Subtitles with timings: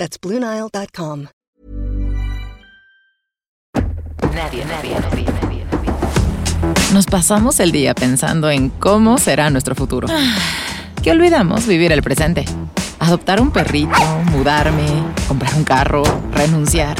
[0.00, 1.26] That's BlueNile.com.
[4.34, 5.66] Nadie, nadie, nadie, nadie,
[6.94, 10.08] Nos pasamos el día pensando en cómo será nuestro futuro.
[11.02, 12.46] Que olvidamos vivir el presente.
[12.98, 14.00] Adoptar un perrito,
[14.32, 14.86] mudarme,
[15.28, 16.96] comprar un carro, renunciar.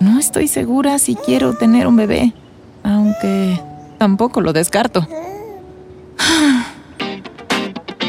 [0.00, 2.32] No estoy segura si quiero tener un bebé,
[2.82, 3.60] aunque
[3.96, 5.06] tampoco lo descarto.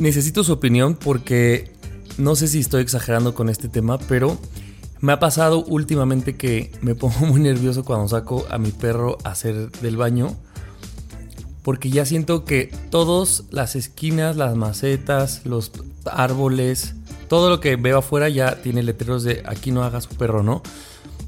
[0.00, 1.70] Necesito su opinión porque
[2.16, 4.38] no sé si estoy exagerando con este tema, pero
[5.00, 9.32] me ha pasado últimamente que me pongo muy nervioso cuando saco a mi perro a
[9.32, 10.34] hacer del baño.
[11.62, 15.70] Porque ya siento que todas las esquinas, las macetas, los
[16.06, 16.94] árboles,
[17.28, 20.62] todo lo que veo afuera ya tiene letreros de aquí no haga su perro, ¿no?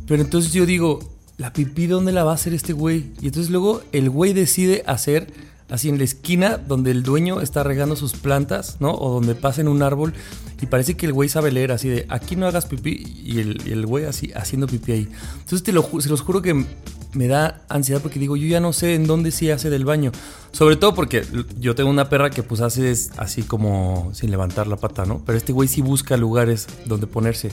[0.06, 1.00] Pero entonces yo digo,
[1.36, 3.12] ¿la pipí dónde la va a hacer este güey?
[3.20, 7.62] Y entonces luego el güey decide hacer así en la esquina donde el dueño está
[7.62, 8.92] regando sus plantas, ¿no?
[8.92, 10.12] O donde pasa en un árbol
[10.60, 13.86] y parece que el güey sabe leer así de aquí no hagas pipí y el,
[13.86, 15.08] güey así haciendo pipí ahí.
[15.32, 16.66] Entonces te lo, se los juro que
[17.14, 20.12] me da ansiedad porque digo, yo ya no sé en dónde sí hace del baño.
[20.52, 21.24] Sobre todo porque
[21.58, 25.22] yo tengo una perra que pues hace así como sin levantar la pata, ¿no?
[25.24, 27.50] Pero este güey sí busca lugares donde ponerse.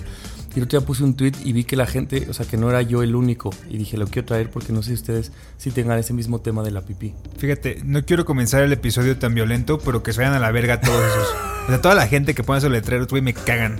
[0.56, 2.58] Y el otro día puse un tweet y vi que la gente, o sea, que
[2.58, 3.52] no era yo el único.
[3.70, 6.64] Y dije, lo quiero traer porque no sé si ustedes si tengan ese mismo tema
[6.64, 7.14] de la pipí.
[7.38, 10.82] Fíjate, no quiero comenzar el episodio tan violento, pero que se vayan a la verga
[10.82, 11.28] todos esos.
[11.70, 13.80] O sea, toda la gente que pone esos letreros, güey, me cagan.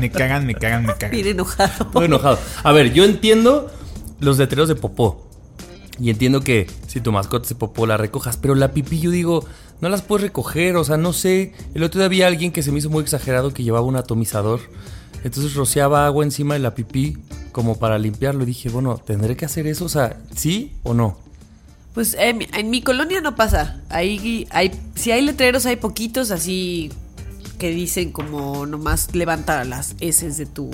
[0.00, 1.10] Me cagan, me cagan, me cagan.
[1.10, 1.84] bien enojado.
[1.84, 2.38] Estoy enojado.
[2.62, 3.70] A ver, yo entiendo
[4.20, 5.28] los letreros de popó.
[6.00, 8.38] Y entiendo que si tu mascota se popó la recojas.
[8.38, 9.44] Pero la pipí, yo digo,
[9.82, 10.76] no las puedes recoger.
[10.76, 11.52] O sea, no sé.
[11.74, 14.60] El otro día había alguien que se me hizo muy exagerado que llevaba un atomizador.
[15.24, 17.16] Entonces rociaba agua encima de la pipí
[17.52, 18.42] como para limpiarlo.
[18.44, 19.84] Y dije, bueno, ¿tendré que hacer eso?
[19.84, 21.18] O sea, ¿sí o no?
[21.94, 23.80] Pues en, mi- en mi colonia no pasa.
[23.88, 26.90] Ahí hay, si hay letreros, hay poquitos así
[27.58, 30.70] que dicen como nomás levanta las heces de tu,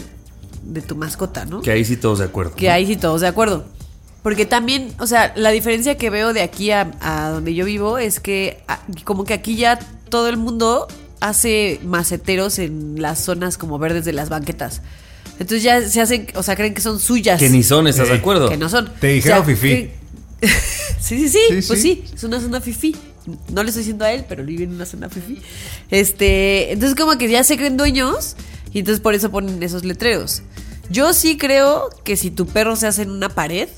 [0.64, 1.62] de tu mascota, ¿no?
[1.62, 2.54] Que ahí sí todos de acuerdo.
[2.56, 2.72] Que ¿no?
[2.72, 3.64] ahí sí todos de acuerdo.
[4.24, 7.98] Porque también, o sea, la diferencia que veo de aquí a, a donde yo vivo
[7.98, 8.62] es que
[9.04, 9.78] como que aquí ya
[10.08, 10.86] todo el mundo
[11.22, 14.82] hace maceteros en las zonas como verdes de las banquetas.
[15.38, 17.38] Entonces ya se hacen, o sea, creen que son suyas.
[17.40, 18.48] Que ni son, ¿estás de Eh, acuerdo?
[18.48, 18.92] Que no son.
[19.00, 19.94] Te dijeron O sea, que-
[21.00, 22.02] sí, sí, sí, Sí, pues sí.
[22.06, 22.94] sí, es una zona fifí.
[23.52, 25.40] No le estoy diciendo a él, pero vive en una zona fifí.
[25.90, 28.34] Este, entonces como que ya se creen dueños
[28.72, 30.42] y entonces por eso ponen esos letreros.
[30.90, 33.68] Yo sí creo que si tu perro se hace en una pared,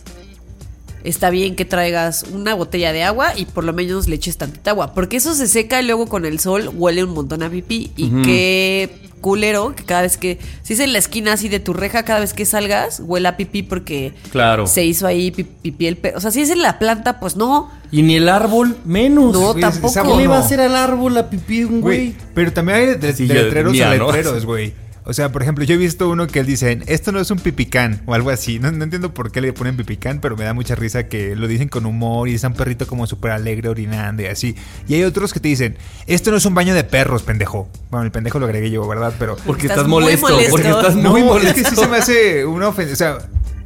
[1.04, 4.70] está bien que traigas una botella de agua y por lo menos le eches tantita
[4.72, 4.92] agua.
[4.94, 7.92] Porque eso se seca y luego con el sol huele un montón a pipí.
[7.96, 10.38] Y qué culero que cada vez que.
[10.62, 13.36] Si es en la esquina así de tu reja, cada vez que salgas, huele a
[13.36, 14.66] pipí porque Claro.
[14.66, 16.18] se hizo ahí pi- pipí el perro.
[16.18, 17.70] O sea, si es en la planta, pues no.
[17.90, 19.32] Y ni el árbol, menos.
[19.32, 20.02] No, güey, tampoco.
[20.02, 22.14] ¿Qué le va a hacer al árbol la pipí de un Güey, güey?
[22.34, 24.06] pero también hay de, de letreros mía, a ¿no?
[24.06, 24.74] letreros, güey.
[25.06, 27.38] O sea, por ejemplo, yo he visto uno que él dice, esto no es un
[27.38, 28.58] pipicán o algo así.
[28.58, 31.46] No, no entiendo por qué le ponen pipicán, pero me da mucha risa que lo
[31.46, 34.56] dicen con humor y es un perrito como súper alegre orinando y así.
[34.88, 35.76] Y hay otros que te dicen,
[36.06, 37.68] esto no es un baño de perros, pendejo.
[37.90, 39.12] Bueno, el pendejo lo agregué yo, ¿verdad?
[39.18, 39.36] Pero...
[39.44, 40.50] Porque Estás molesto, molesto.
[40.50, 41.48] Porque estás No, muy molesto.
[41.60, 42.92] es que sí se me hace una ofensa.
[42.94, 43.18] O sea,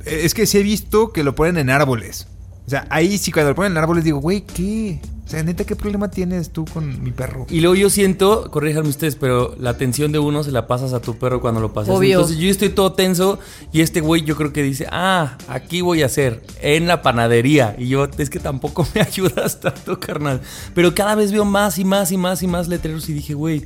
[0.04, 2.26] es que sí he visto que lo ponen en árboles.
[2.68, 5.00] O sea, ahí sí cuando lo ponen en árboles digo, güey, ¿qué?
[5.24, 7.46] O sea, neta, ¿qué problema tienes tú con mi perro?
[7.48, 11.00] Y luego yo siento, corríjanme ustedes, pero la tensión de uno se la pasas a
[11.00, 11.94] tu perro cuando lo pasas.
[11.96, 12.16] Obvio.
[12.18, 13.38] Entonces yo estoy todo tenso
[13.72, 17.74] y este güey yo creo que dice, ah, aquí voy a hacer, en la panadería.
[17.78, 20.42] Y yo, es que tampoco me ayudas tanto, carnal.
[20.74, 23.64] Pero cada vez veo más y más y más y más letreros y dije, güey,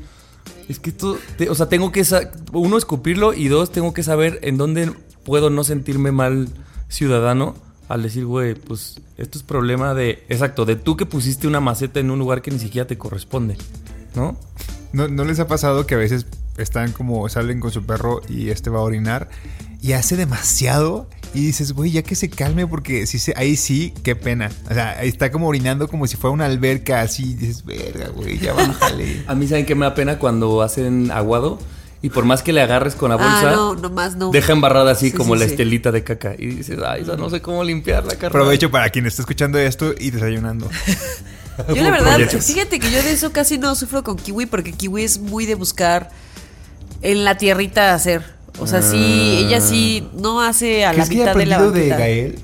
[0.68, 2.04] es que esto, te- o sea, tengo que,
[2.52, 4.92] uno, escupirlo y dos, tengo que saber en dónde
[5.24, 6.48] puedo no sentirme mal
[6.88, 7.54] ciudadano
[7.92, 12.00] al decir, güey, pues esto es problema de, exacto, de tú que pusiste una maceta
[12.00, 13.58] en un lugar que ni siquiera te corresponde,
[14.14, 14.34] ¿no?
[14.94, 18.48] ¿No, ¿No les ha pasado que a veces están como salen con su perro y
[18.48, 19.28] este va a orinar
[19.82, 23.92] y hace demasiado y dices, güey, ya que se calme porque si se, ahí sí,
[24.02, 24.50] qué pena.
[24.70, 28.08] O sea, ahí está como orinando como si fuera una alberca así y dices, verga,
[28.08, 29.22] güey, ya bájale.
[29.26, 31.58] A mí saben que me da pena cuando hacen aguado
[32.02, 34.30] y por más que le agarres con la bolsa, Ah, no, nomás no.
[34.30, 35.52] deja embarrada así Sí, como sí, la sí.
[35.52, 38.28] estelita de caca y dices, ay, esa no sé cómo limpiarla, carnal.
[38.42, 40.68] Aprovecho para quien está escuchando esto y desayunando.
[41.74, 45.04] Yo la verdad, fíjate que yo de eso casi no sufro con Kiwi porque Kiwi
[45.04, 46.08] es muy de buscar
[47.02, 48.24] en la tierrita hacer.
[48.58, 51.88] O sea, sí, ella sí no hace a la ¿Crees que mitad de la de.
[51.88, 52.38] Gael?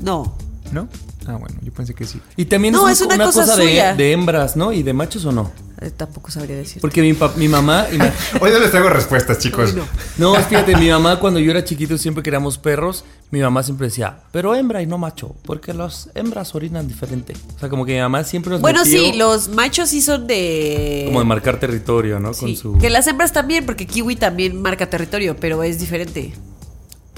[0.00, 0.36] No.
[0.70, 0.88] ¿No?
[1.26, 2.20] Ah, bueno, yo pensé que sí.
[2.36, 4.72] Y también No, es, es una, una cosa cosa, de hembras, ¿no?
[4.72, 5.50] Y de machos o no.
[5.80, 6.80] Eh, tampoco sabría decir.
[6.80, 7.86] Porque mi, pa- mi mamá...
[7.92, 9.74] y ma- Hoy no les traigo respuestas, chicos.
[10.16, 13.04] No, fíjate, mi mamá cuando yo era chiquito siempre queríamos perros.
[13.30, 17.34] Mi mamá siempre decía, pero hembra y no macho, porque las hembras orinan diferente.
[17.56, 20.26] O sea, como que mi mamá siempre nos Bueno, metió sí, los machos sí son
[20.26, 21.02] de.
[21.06, 22.32] como de marcar territorio, ¿no?
[22.32, 26.32] Sí, Con su Que las hembras también, porque Kiwi también marca territorio, pero es diferente.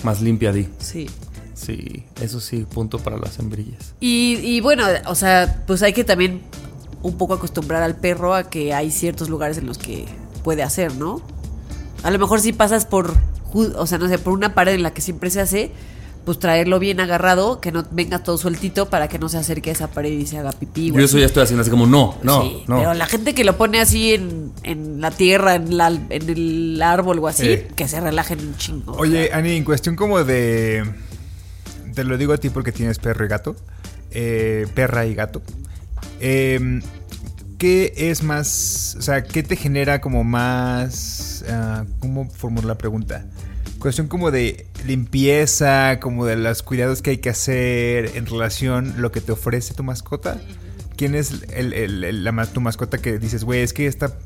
[0.02, 0.68] más limpia di.
[0.78, 1.08] Sí.
[1.54, 3.94] Sí, eso sí, punto para las hembrillas.
[4.00, 6.40] Y, y bueno, o sea, pues hay que también
[7.02, 10.06] un poco acostumbrar al perro a que hay ciertos lugares en los que
[10.42, 11.22] puede hacer, ¿no?
[12.02, 13.12] A lo mejor si pasas por,
[13.52, 15.72] o sea, no sé, por una pared en la que siempre se hace,
[16.24, 19.72] pues traerlo bien agarrado, que no venga todo sueltito para que no se acerque a
[19.72, 20.90] esa pared y se haga pipí.
[20.90, 21.20] Yo eso así.
[21.20, 22.76] ya estoy haciendo así como, no, no, Sí, no.
[22.78, 26.82] Pero la gente que lo pone así en, en la tierra, en, la, en el
[26.82, 27.62] árbol o así, Sí.
[27.74, 28.92] que se relajen un chingo.
[28.98, 30.84] Oye, Ani, en cuestión como de.
[31.94, 33.56] Te lo digo a ti porque tienes perro y gato.
[34.10, 35.42] eh, perra y gato.
[36.20, 36.80] Eh,
[37.58, 38.94] ¿Qué es más.
[38.98, 41.44] O sea, ¿qué te genera como más.
[41.48, 43.26] ah, ¿Cómo formular la pregunta?
[43.80, 49.00] Cuestión como de limpieza, como de los cuidados que hay que hacer en relación a
[49.00, 50.40] lo que te ofrece tu mascota.
[50.96, 54.18] ¿Quién es la, tu mascota que dices, güey, es que esta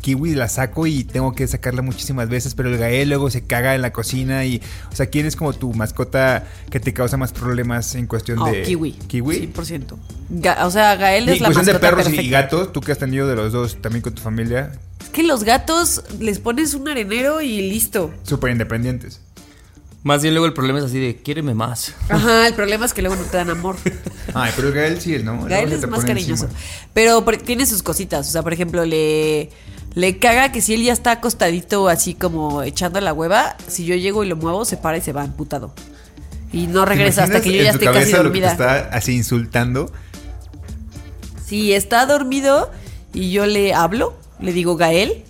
[0.00, 3.74] kiwi la saco y tengo que sacarla muchísimas veces, pero el gael luego se caga
[3.74, 7.32] en la cocina y, o sea, ¿quién es como tu mascota que te causa más
[7.32, 8.92] problemas en cuestión No, de kiwi.
[8.92, 9.52] Kiwi.
[9.54, 9.96] 100%.
[10.30, 12.92] Ga- o sea, Gael Y es en la cuestión de perros y gatos, tú que
[12.92, 16.74] has tenido de los dos también con tu familia, Es que los gatos les pones
[16.74, 18.12] un arenero y listo.
[18.22, 19.20] súper independientes.
[20.02, 21.94] Más bien luego el problema es así de, quiéreme más.
[22.08, 23.76] Ajá, el problema es que luego no te dan amor.
[24.34, 25.44] Ay, pero el gael sí es, ¿no?
[25.44, 26.44] Gael es más cariñoso.
[26.44, 26.60] encima.
[26.94, 28.28] Pero tiene sus cositas.
[28.28, 29.50] O sea, por ejemplo, le,
[29.94, 33.94] le caga que si él ya está acostadito así como echando la hueva, si yo
[33.96, 35.72] llego y lo muevo, se para y se va emputado.
[36.52, 38.52] Y no ¿Te regresa hasta que yo ya esté casi cabeza lo que te dormida.
[38.52, 39.90] está así insultando.
[41.46, 42.70] Si está dormido
[43.12, 45.24] y yo le hablo, le digo Gael,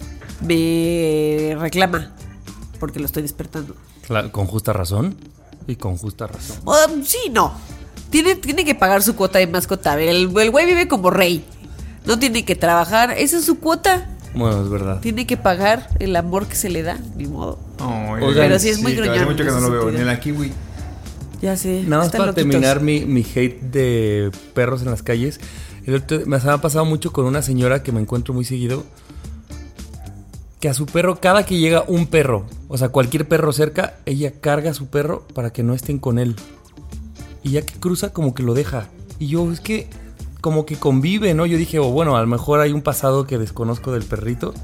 [0.46, 2.12] me reclama
[2.78, 3.76] porque lo estoy despertando.
[4.06, 5.16] Claro, con justa razón.
[5.66, 6.58] Y con justa razón.
[6.64, 7.52] Um, sí, no.
[8.10, 9.92] Tiene, tiene que pagar su cuota de mascota.
[9.92, 11.44] A ver, el, el güey vive como rey.
[12.06, 13.12] No tiene que trabajar.
[13.16, 14.08] Esa es su cuota.
[14.34, 15.00] Bueno, es verdad.
[15.00, 16.98] Tiene que pagar el amor que se le da.
[17.16, 17.58] Ni modo.
[17.80, 19.90] Oigan, Pero sí es muy Hace gruñón mucho que no lo veo, sentido.
[19.92, 20.52] ni en la kiwi.
[21.42, 21.82] Ya sé.
[21.86, 22.50] Nada más para loquitos.
[22.50, 25.40] terminar mi, mi hate de perros en las calles.
[25.86, 28.84] El otro- me ha pasado mucho con una señora que me encuentro muy seguido.
[30.60, 34.32] Que a su perro, cada que llega un perro, o sea, cualquier perro cerca, ella
[34.40, 36.36] carga a su perro para que no estén con él.
[37.42, 38.88] Y ya que cruza, como que lo deja.
[39.18, 39.88] Y yo, es que,
[40.40, 41.46] como que convive, ¿no?
[41.46, 44.54] Yo dije, oh, bueno, a lo mejor hay un pasado que desconozco del perrito.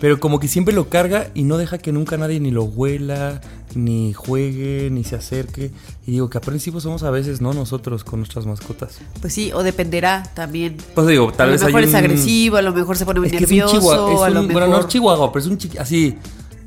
[0.00, 3.40] Pero como que siempre lo carga y no deja que nunca nadie ni lo huela,
[3.74, 5.72] ni juegue, ni se acerque.
[6.06, 7.52] Y digo que aprensivos somos a veces, ¿no?
[7.52, 8.98] Nosotros con nuestras mascotas.
[9.20, 10.76] Pues sí, o dependerá también.
[10.94, 13.06] Pues digo, tal a vez lo mejor hay es un- agresivo, a lo mejor se
[13.06, 14.14] pone muy Es que es un nervioso, chihuahua.
[14.14, 14.62] es a lo un- mejor...
[14.62, 15.78] Bueno, no es chihuahua, pero es un chiqui...
[15.78, 16.16] Así,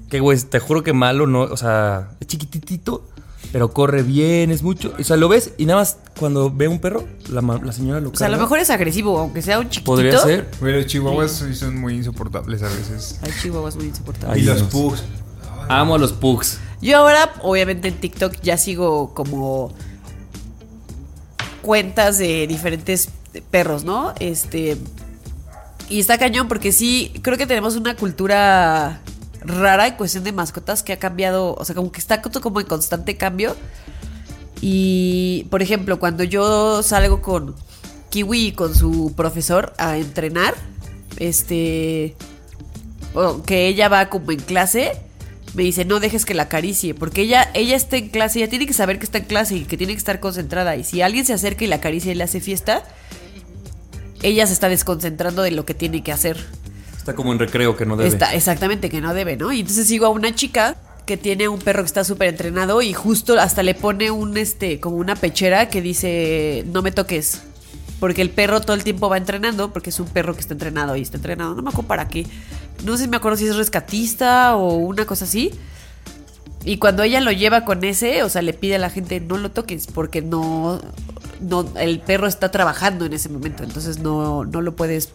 [0.10, 1.44] que güey, te juro que malo, no...
[1.44, 3.06] O sea, es chiquititito,
[3.52, 4.94] pero corre bien, es mucho...
[4.98, 8.10] O sea, lo ves y nada más cuando ve un perro, la, la señora lo
[8.10, 9.92] O sea, a lo mejor es agresivo, aunque sea un chiquitito.
[9.92, 10.50] Podría ser.
[10.60, 13.20] Pero los chihuahuas sí son muy insoportables a veces.
[13.22, 14.38] Hay chihuahuas muy insoportables.
[14.38, 15.04] Ay, y los pugs.
[15.68, 16.60] Amo a los pugs.
[16.82, 19.74] Yo ahora, obviamente en TikTok ya sigo como
[21.62, 23.10] cuentas de diferentes
[23.52, 24.14] perros, ¿no?
[24.20, 24.78] Este
[25.90, 29.02] y está cañón porque sí, creo que tenemos una cultura
[29.42, 32.68] rara en cuestión de mascotas que ha cambiado, o sea, como que está como en
[32.68, 33.56] constante cambio.
[34.62, 37.56] Y, por ejemplo, cuando yo salgo con
[38.10, 40.54] Kiwi y con su profesor a entrenar,
[41.18, 42.16] este,
[43.14, 44.92] o que ella va como en clase,
[45.54, 48.68] me dice, no dejes que la acaricie, porque ella, ella está en clase, ella tiene
[48.68, 50.76] que saber que está en clase y que tiene que estar concentrada.
[50.76, 52.84] Y si alguien se acerca y la acaricia y le hace fiesta,
[54.22, 56.38] ella se está desconcentrando de lo que tiene que hacer.
[57.02, 58.08] Está como en recreo que no debe.
[58.08, 59.52] Está, exactamente, que no debe, ¿no?
[59.52, 60.76] Y entonces sigo a una chica
[61.08, 64.80] que tiene un perro que está súper entrenado y justo hasta le pone un, este,
[64.80, 67.42] como una pechera que dice, no me toques.
[68.00, 70.96] porque el perro todo el tiempo va entrenando, porque es un perro que está entrenado
[70.96, 72.28] y está entrenado, no me acuerdo para qué.
[72.86, 75.52] No sé si me acuerdo si es rescatista o una cosa así.
[76.64, 79.40] Y cuando ella lo lleva con ese, o sea, le pide a la gente no
[79.40, 80.80] lo toques porque no,
[81.40, 85.10] no el perro está trabajando en ese momento, entonces no, no lo puedes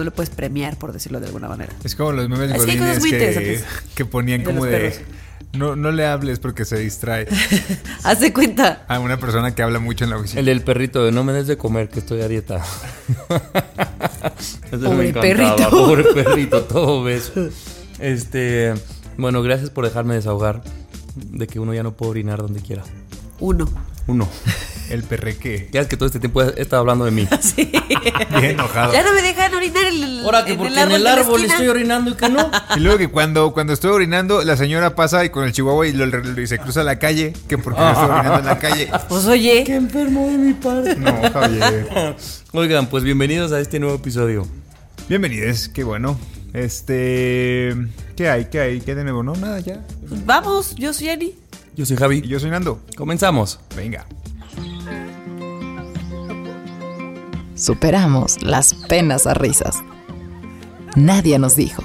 [0.00, 1.72] no lo puedes premiar por decirlo de alguna manera.
[1.84, 3.62] Es como los memes Es que
[3.94, 5.00] que, ponían de como de perros.
[5.52, 7.26] no, no le hables porque se distrae
[8.02, 8.84] Haz de cuenta.
[8.88, 10.40] a una persona que habla mucho en la oficina.
[10.40, 12.62] El del perrito de no me des de comer, que estoy a dieta.
[14.70, 15.70] Pobre perrito.
[15.70, 17.48] Pobre perrito, todo beso.
[17.98, 18.74] Este,
[19.16, 20.62] bueno, gracias por dejarme desahogar
[21.16, 22.82] de que uno ya no puede orinar donde quiera.
[23.40, 23.68] Uno.
[24.06, 24.28] Uno.
[24.90, 25.68] El perreque.
[25.72, 27.26] Ya es que todo este tiempo he estado hablando de mí.
[27.40, 27.70] Sí.
[28.30, 28.92] Bien enojado.
[28.92, 31.06] Ya no me dejan orinar en el, Ahora que en porque el árbol, en el
[31.06, 32.50] árbol estoy orinando y que no.
[32.76, 35.92] Y luego que cuando, cuando estoy orinando, la señora pasa y con el chihuahua y,
[35.92, 38.90] lo, y se cruza la calle, que porque no estoy orinando en la calle.
[39.08, 40.96] Pues oye, Qué enfermo de mi padre.
[40.96, 42.16] No, Javier.
[42.52, 44.46] Oigan, pues bienvenidos a este nuevo episodio.
[45.08, 46.18] Bienvenidos, qué bueno.
[46.52, 47.76] Este.
[48.16, 48.46] ¿Qué hay?
[48.46, 48.80] ¿Qué hay?
[48.80, 49.22] ¿Qué de nuevo?
[49.22, 49.80] No, nada, ya.
[50.26, 51.34] vamos, yo soy Ani.
[51.76, 52.20] Yo soy Y Javi.
[52.22, 52.80] yo soy Nando.
[52.96, 53.60] Comenzamos.
[53.76, 54.04] Venga.
[57.60, 59.82] Superamos las penas a risas.
[60.96, 61.82] Nadie nos dijo.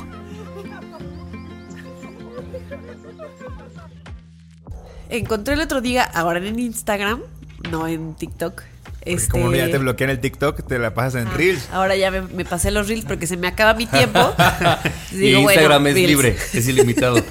[5.10, 7.22] Encontré el otro día, ahora en Instagram,
[7.70, 8.64] no en TikTok.
[9.02, 11.70] Este, como ya te bloquean el TikTok, te la pasas en Reels.
[11.74, 14.20] Ahora ya me, me pasé los reels porque se me acaba mi tiempo.
[15.12, 16.10] y Digo, bueno, Instagram es reels.
[16.10, 17.18] libre, es ilimitado.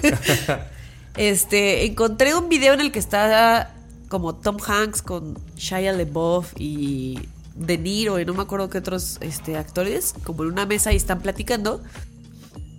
[1.17, 3.73] Este, encontré un video en el que está
[4.09, 7.21] como Tom Hanks con Shia LaBeouf y
[7.55, 10.97] De Niro y no me acuerdo qué otros este, actores, como en una mesa y
[10.97, 11.83] están platicando.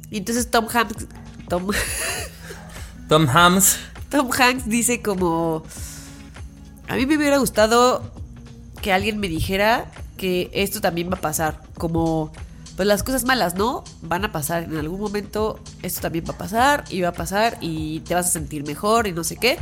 [0.09, 1.07] Y entonces Tom Hanks,
[1.47, 1.69] Tom,
[3.09, 3.77] Tom Hams.
[4.09, 5.63] Tom Hanks dice como,
[6.87, 8.11] a mí me hubiera gustado
[8.81, 12.31] que alguien me dijera que esto también va a pasar, como
[12.75, 13.83] pues las cosas malas, ¿no?
[14.01, 17.57] Van a pasar en algún momento, esto también va a pasar y va a pasar
[17.61, 19.57] y te vas a sentir mejor y no sé qué,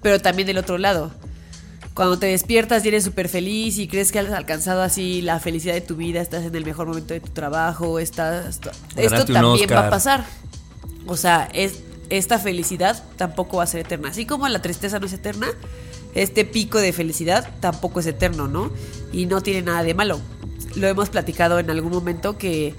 [0.00, 1.10] pero también del otro lado.
[1.94, 5.74] Cuando te despiertas y eres súper feliz y crees que has alcanzado así la felicidad
[5.74, 8.60] de tu vida, estás en el mejor momento de tu trabajo, estás...
[8.96, 10.24] Esto también va a pasar.
[11.06, 14.08] O sea, es, esta felicidad tampoco va a ser eterna.
[14.08, 15.48] Así como la tristeza no es eterna,
[16.14, 18.70] este pico de felicidad tampoco es eterno, ¿no?
[19.12, 20.20] Y no tiene nada de malo.
[20.76, 22.74] Lo hemos platicado en algún momento que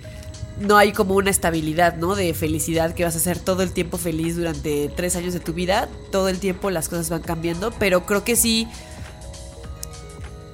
[0.59, 2.15] no hay como una estabilidad, ¿no?
[2.15, 5.53] De felicidad que vas a ser todo el tiempo feliz durante tres años de tu
[5.53, 5.89] vida.
[6.11, 8.67] Todo el tiempo las cosas van cambiando, pero creo que sí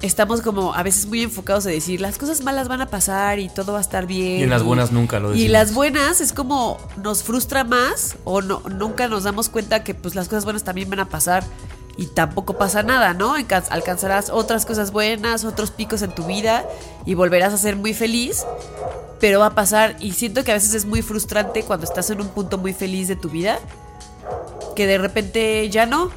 [0.02, 3.48] estamos como a veces muy enfocados en decir las cosas malas van a pasar y
[3.48, 4.40] todo va a estar bien.
[4.40, 5.52] Y en las buenas nunca lo Y decimos.
[5.52, 10.14] las buenas es como nos frustra más o no, nunca nos damos cuenta que pues
[10.14, 11.44] las cosas buenas también van a pasar
[11.96, 13.36] y tampoco pasa nada, ¿no?
[13.36, 16.64] Alcan- Alcanzarás otras cosas buenas, otros picos en tu vida
[17.04, 18.44] y volverás a ser muy feliz,
[19.20, 22.22] pero va a pasar y siento que a veces es muy frustrante cuando estás en
[22.22, 23.58] un punto muy feliz de tu vida
[24.76, 26.10] que de repente ya no.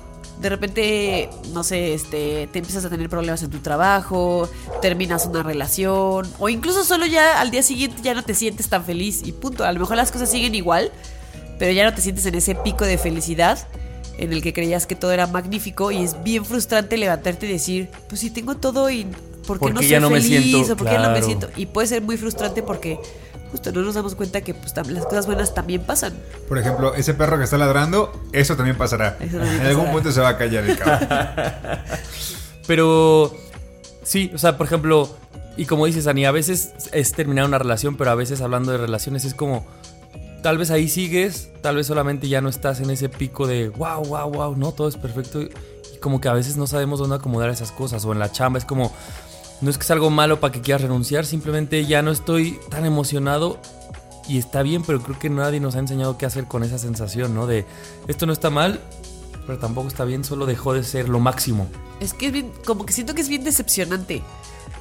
[0.43, 4.49] De repente, no sé, este, te empiezas a tener problemas en tu trabajo,
[4.81, 8.83] terminas una relación, o incluso solo ya al día siguiente ya no te sientes tan
[8.83, 9.63] feliz y punto.
[9.63, 10.91] A lo mejor las cosas siguen igual,
[11.59, 13.57] pero ya no te sientes en ese pico de felicidad
[14.17, 17.89] en el que creías que todo era magnífico y es bien frustrante levantarte y decir,
[18.09, 19.05] pues si tengo todo y
[19.47, 20.43] ¿por qué ¿Por no soy ya no me feliz?
[20.43, 20.73] siento?
[20.73, 21.25] o por qué ya no me Claro.
[21.25, 21.49] siento?
[21.55, 22.99] Y puede ser muy frustrante porque
[23.53, 26.13] justo no nos damos cuenta que pues, las cosas buenas también pasan.
[26.49, 29.15] Por ejemplo, ese perro que está ladrando, eso también pasará.
[29.19, 29.91] Eso también en algún pasará.
[29.91, 31.07] punto se va a callar el cabrón.
[32.67, 33.37] Pero
[34.01, 35.15] sí, o sea, por ejemplo,
[35.55, 38.79] y como dices, Ani, a veces es terminar una relación, pero a veces hablando de
[38.79, 39.67] relaciones es como,
[40.41, 44.03] tal vez ahí sigues, tal vez solamente ya no estás en ese pico de, wow,
[44.03, 45.43] wow, wow, no, todo es perfecto.
[45.43, 45.51] Y
[46.01, 48.65] como que a veces no sabemos dónde acomodar esas cosas, o en la chamba es
[48.65, 48.91] como,
[49.63, 52.85] no es que es algo malo para que quieras renunciar, simplemente ya no estoy tan
[52.85, 53.59] emocionado.
[54.27, 57.33] Y está bien, pero creo que nadie nos ha enseñado qué hacer con esa sensación,
[57.33, 57.47] ¿no?
[57.47, 57.65] De
[58.07, 58.81] esto no está mal,
[59.45, 61.67] pero tampoco está bien, solo dejó de ser lo máximo.
[61.99, 64.21] Es que es bien, como que siento que es bien decepcionante.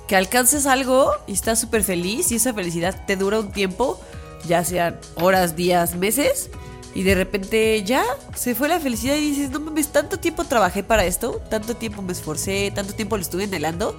[0.06, 4.00] Que alcances algo y estás súper feliz y esa felicidad te dura un tiempo,
[4.46, 6.50] ya sean horas, días, meses,
[6.94, 10.82] y de repente ya se fue la felicidad y dices, no mames, tanto tiempo trabajé
[10.82, 13.96] para esto, tanto tiempo me esforcé, tanto tiempo lo estuve anhelando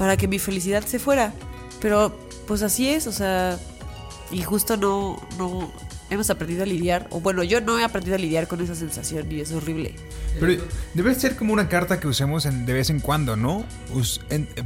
[0.00, 1.34] para que mi felicidad se fuera.
[1.78, 3.58] Pero pues así es, o sea,
[4.30, 5.70] y justo no, no
[6.08, 9.30] hemos aprendido a lidiar, o bueno, yo no he aprendido a lidiar con esa sensación
[9.30, 9.94] y es horrible.
[10.40, 10.62] Pero
[10.94, 13.66] debe ser como una carta que usemos de vez en cuando, ¿no?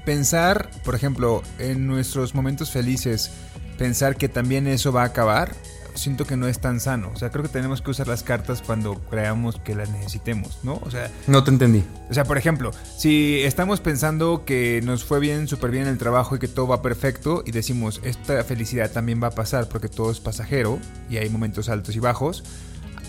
[0.05, 3.33] Pensar, por ejemplo, en nuestros momentos felices,
[3.77, 5.53] pensar que también eso va a acabar,
[5.95, 7.11] siento que no es tan sano.
[7.15, 10.81] O sea, creo que tenemos que usar las cartas cuando creamos que las necesitemos, ¿no?
[10.83, 11.85] O sea, No te entendí.
[12.11, 16.37] o sea, por ejemplo, si estamos pensando que nos fue bien, súper bien el trabajo
[16.37, 20.11] y que todo va perfecto y decimos, esta felicidad también va a pasar porque todo
[20.11, 22.45] es pasajero y hay momentos altos y bajos,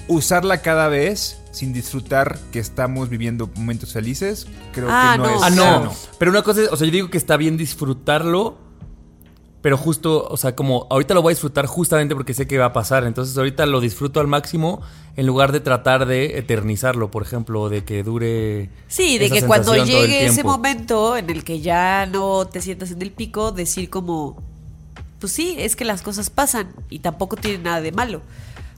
[0.07, 5.35] usarla cada vez sin disfrutar que estamos viviendo momentos felices, creo Ah, que no, no.
[5.37, 5.55] es Ah, no.
[5.63, 5.93] sano.
[6.19, 8.57] Pero una cosa es, o sea, yo digo que está bien disfrutarlo,
[9.65, 12.65] pero justo, o sea, como ahorita lo voy a disfrutar justamente porque sé que va
[12.65, 13.03] a pasar.
[13.03, 14.83] Entonces ahorita lo disfruto al máximo
[15.15, 18.69] en lugar de tratar de eternizarlo, por ejemplo, de que dure.
[18.87, 22.91] Sí, de esa que cuando llegue ese momento en el que ya no te sientas
[22.91, 24.39] en el pico, decir como,
[25.19, 28.21] pues sí, es que las cosas pasan y tampoco tiene nada de malo.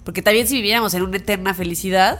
[0.05, 2.19] Porque también si viviéramos en una eterna felicidad,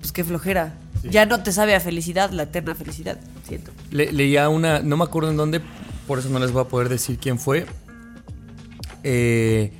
[0.00, 0.74] pues qué flojera.
[1.02, 3.16] Ya no te sabe a felicidad la eterna felicidad,
[3.48, 3.70] siento.
[3.90, 5.62] Le- leía una, no me acuerdo en dónde,
[6.06, 7.64] por eso no les voy a poder decir quién fue,
[9.02, 9.72] eh,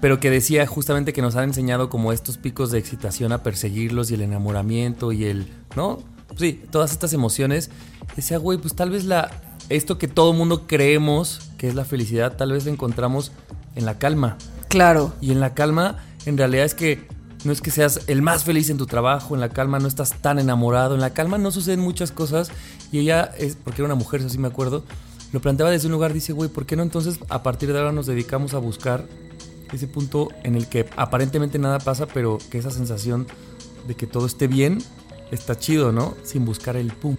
[0.00, 4.10] pero que decía justamente que nos han enseñado como estos picos de excitación a perseguirlos
[4.10, 5.98] y el enamoramiento y el, ¿no?
[6.36, 7.70] Sí, todas estas emociones.
[8.14, 9.30] Decía, güey, pues tal vez la,
[9.68, 13.32] esto que todo mundo creemos que es la felicidad, tal vez la encontramos
[13.74, 14.36] en la calma.
[14.68, 15.12] Claro.
[15.20, 17.06] Y en la calma, en realidad es que
[17.44, 20.14] no es que seas el más feliz en tu trabajo, en la calma no estás
[20.20, 22.50] tan enamorado, en la calma no suceden muchas cosas.
[22.92, 24.84] Y ella, es porque era una mujer, eso sí me acuerdo,
[25.32, 27.92] lo planteaba desde un lugar, dice, güey, ¿por qué no entonces a partir de ahora
[27.92, 29.04] nos dedicamos a buscar
[29.72, 33.26] ese punto en el que aparentemente nada pasa, pero que esa sensación
[33.86, 34.78] de que todo esté bien
[35.30, 36.14] está chido, ¿no?
[36.24, 37.16] Sin buscar el pum.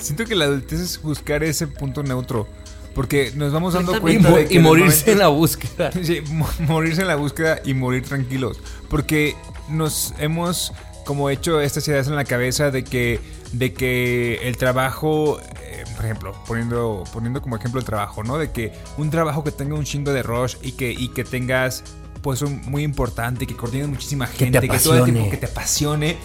[0.00, 2.46] Siento que la adultez es buscar ese punto neutro.
[2.94, 5.90] Porque nos vamos dando cuenta mo- de que y morirse en la búsqueda.
[6.02, 8.58] Sí, mo- morirse en la búsqueda y morir tranquilos.
[8.88, 9.34] Porque
[9.68, 10.72] nos hemos
[11.04, 13.20] como hecho estas ideas en la cabeza de que,
[13.54, 18.38] de que el trabajo, eh, por ejemplo, poniendo, poniendo como ejemplo el trabajo, ¿no?
[18.38, 21.84] De que un trabajo que tenga un chingo de rush y que, y que tengas
[22.22, 25.36] pues un muy importante, que coordine muchísima Que te gente, que todo el tiempo que
[25.36, 26.16] te apasione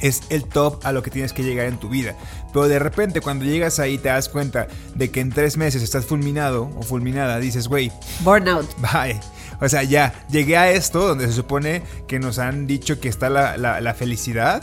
[0.00, 2.16] es el top a lo que tienes que llegar en tu vida.
[2.52, 6.06] Pero de repente cuando llegas ahí te das cuenta de que en tres meses estás
[6.06, 8.66] fulminado o fulminada, dices, güey, Burnout.
[8.80, 9.20] Bye.
[9.60, 13.28] O sea, ya, llegué a esto donde se supone que nos han dicho que está
[13.28, 14.62] la, la- la felicidad.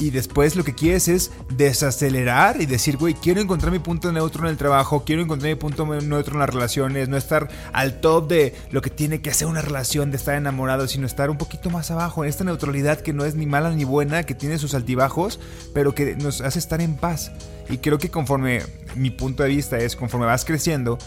[0.00, 4.44] Y después lo que quieres es desacelerar y decir, güey, quiero encontrar mi punto neutro
[4.44, 8.28] en el trabajo, quiero encontrar mi punto neutro en las relaciones, no estar al top
[8.28, 11.70] de lo que tiene que hacer una relación, de estar enamorado, sino estar un poquito
[11.70, 14.74] más abajo, en esta neutralidad que no es ni mala ni buena, que tiene sus
[14.74, 15.40] altibajos,
[15.74, 17.32] pero que nos hace estar en paz.
[17.68, 18.62] Y creo que conforme
[18.94, 20.98] mi punto de vista es, conforme vas creciendo,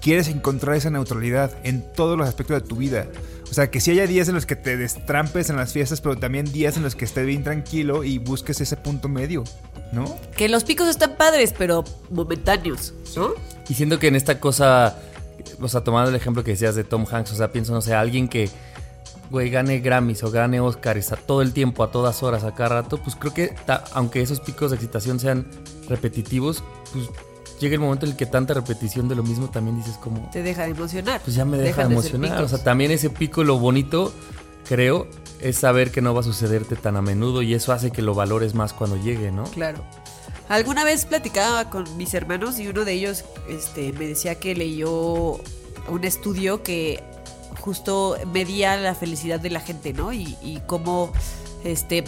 [0.00, 3.06] quieres encontrar esa neutralidad en todos los aspectos de tu vida.
[3.54, 6.16] O sea, que si haya días en los que te destrampes en las fiestas, pero
[6.16, 9.44] también días en los que estés bien tranquilo y busques ese punto medio,
[9.92, 10.12] ¿no?
[10.36, 13.34] Que los picos están padres, pero momentáneos, ¿no?
[13.68, 14.98] Y siento que en esta cosa,
[15.60, 17.94] o sea, tomando el ejemplo que decías de Tom Hanks, o sea, pienso, no sé,
[17.94, 18.50] alguien que,
[19.30, 22.82] güey, gane Grammys o gane Oscars a todo el tiempo, a todas horas, a cada
[22.82, 25.46] rato, pues creo que, ta- aunque esos picos de excitación sean
[25.88, 27.06] repetitivos, pues
[27.64, 30.42] llega el momento en el que tanta repetición de lo mismo también dices como, Te
[30.42, 31.20] deja de emocionar.
[31.24, 32.42] pues ya me deja Dejan de emocionar.
[32.42, 34.12] O sea, también ese pico, lo bonito,
[34.68, 35.08] creo,
[35.40, 38.14] es saber que no va a sucederte tan a menudo y eso hace que lo
[38.14, 39.44] valores más cuando llegue, ¿no?
[39.44, 39.82] Claro.
[40.48, 45.40] Alguna vez platicaba con mis hermanos y uno de ellos este, me decía que leyó
[45.88, 47.02] un estudio que
[47.60, 50.12] justo medía la felicidad de la gente, ¿no?
[50.12, 51.12] Y, y cómo
[51.64, 52.04] este,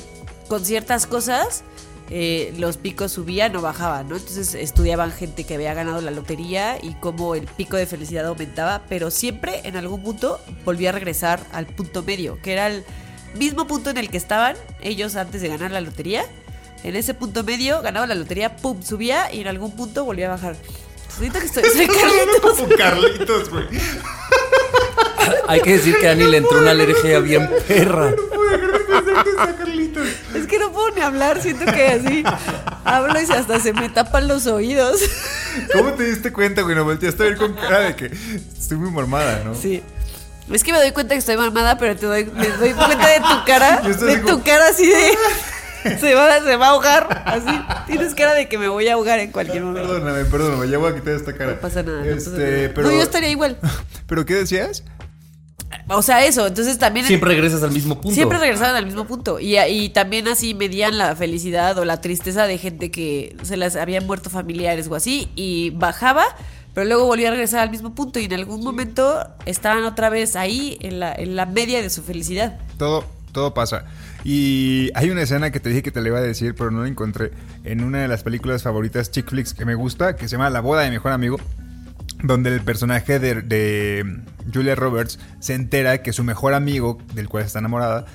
[0.49, 1.65] con ciertas cosas
[2.11, 4.17] eh, los picos subían o bajaban, ¿no?
[4.17, 8.83] Entonces estudiaban gente que había ganado la lotería y cómo el pico de felicidad aumentaba,
[8.89, 12.85] pero siempre en algún punto volvía a regresar al punto medio, que era el
[13.37, 16.25] mismo punto en el que estaban ellos antes de ganar la lotería.
[16.85, 20.31] En ese punto medio ganaba la lotería, pum, subía y en algún punto volvía a
[20.31, 20.57] bajar.
[21.19, 22.59] Siento que estoy, soy Carlitos.
[22.59, 23.67] Como Carlitos, güey.
[25.49, 28.15] Hay que decir que a Dani le entró una alergia bien perra.
[30.35, 32.25] Es que no puedo ni hablar, siento que así
[32.85, 35.01] hablo y hasta se me tapan los oídos.
[35.73, 36.75] ¿Cómo te diste cuenta, güey?
[36.77, 38.07] No volteaste a ver con cara de que
[38.59, 39.55] estoy muy mormada, ¿no?
[39.55, 39.83] Sí.
[40.53, 43.19] Es que me doy cuenta que estoy mamada, pero te doy, me doy cuenta de
[43.21, 43.81] tu cara.
[43.83, 45.13] De como- tu cara así de.
[46.01, 47.23] Se va, se va a ahogar.
[47.27, 47.61] Así.
[47.87, 49.89] Tienes cara de que me voy a ahogar en cualquier momento.
[49.89, 51.53] Perdóname, perdóname, ya voy a quitar esta cara.
[51.55, 51.99] No pasa nada.
[52.03, 52.73] no pasa Este, nada.
[52.75, 52.89] pero...
[52.89, 53.57] No, yo estaría igual.
[54.09, 54.83] ¿Pero qué decías?
[55.89, 56.47] O sea, eso.
[56.47, 57.07] Entonces también.
[57.07, 58.15] Siempre regresas al mismo punto.
[58.15, 59.41] Siempre regresaban al mismo punto.
[59.41, 63.77] Y, y también así medían la felicidad o la tristeza de gente que se las
[63.77, 65.29] habían muerto familiares o así.
[65.37, 66.25] Y bajaba,
[66.75, 68.19] pero luego volvía a regresar al mismo punto.
[68.19, 72.03] Y en algún momento estaban otra vez ahí en la, en la media de su
[72.03, 72.59] felicidad.
[72.79, 73.85] Todo, todo pasa.
[74.25, 76.83] Y hay una escena que te dije que te la iba a decir, pero no
[76.83, 77.31] la encontré.
[77.63, 80.61] En una de las películas favoritas chick flicks que me gusta, que se llama La
[80.61, 81.39] boda de mi mejor amigo.
[82.23, 87.59] Donde el personaje de, Julia Roberts se entera que su mejor amigo, del cual está
[87.59, 88.07] enamorada,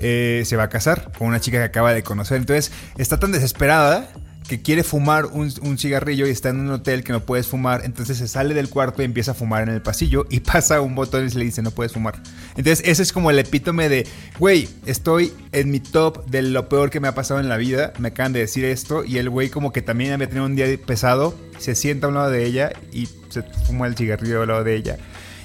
[0.00, 2.38] eh, se va a casar con una chica que acaba de conocer.
[2.38, 4.08] Entonces está tan desesperada
[4.52, 7.86] que quiere fumar un, cigarrillo y está en un hotel que no puedes fumar.
[7.86, 10.94] Entonces se sale del cuarto y empieza a fumar en el pasillo y pasa un
[10.94, 12.22] botón y se le dice no puedes fumar.
[12.54, 14.06] Entonces ese es como el epítome de,
[14.38, 17.94] güey, estoy en mi top de lo peor que me ha pasado en la vida.
[17.98, 20.66] Me acaban de decir esto y el güey como que también había tenido un día
[20.84, 21.34] pesado.
[21.56, 24.76] Se sienta a un lado de ella y se fuma el cigarrillo al lado de
[24.76, 24.98] ella.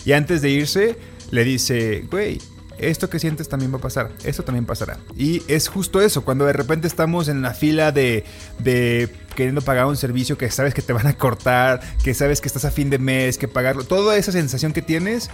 [0.03, 0.97] Y antes de irse
[1.31, 2.39] le dice, güey,
[2.77, 4.97] esto que sientes también va a pasar, esto también pasará.
[5.15, 8.23] Y es justo eso, cuando de repente estamos en la fila de,
[8.59, 12.47] de queriendo pagar un servicio que sabes que te van a cortar, que sabes que
[12.47, 15.29] estás a fin de mes, que pagarlo, toda esa sensación que tienes,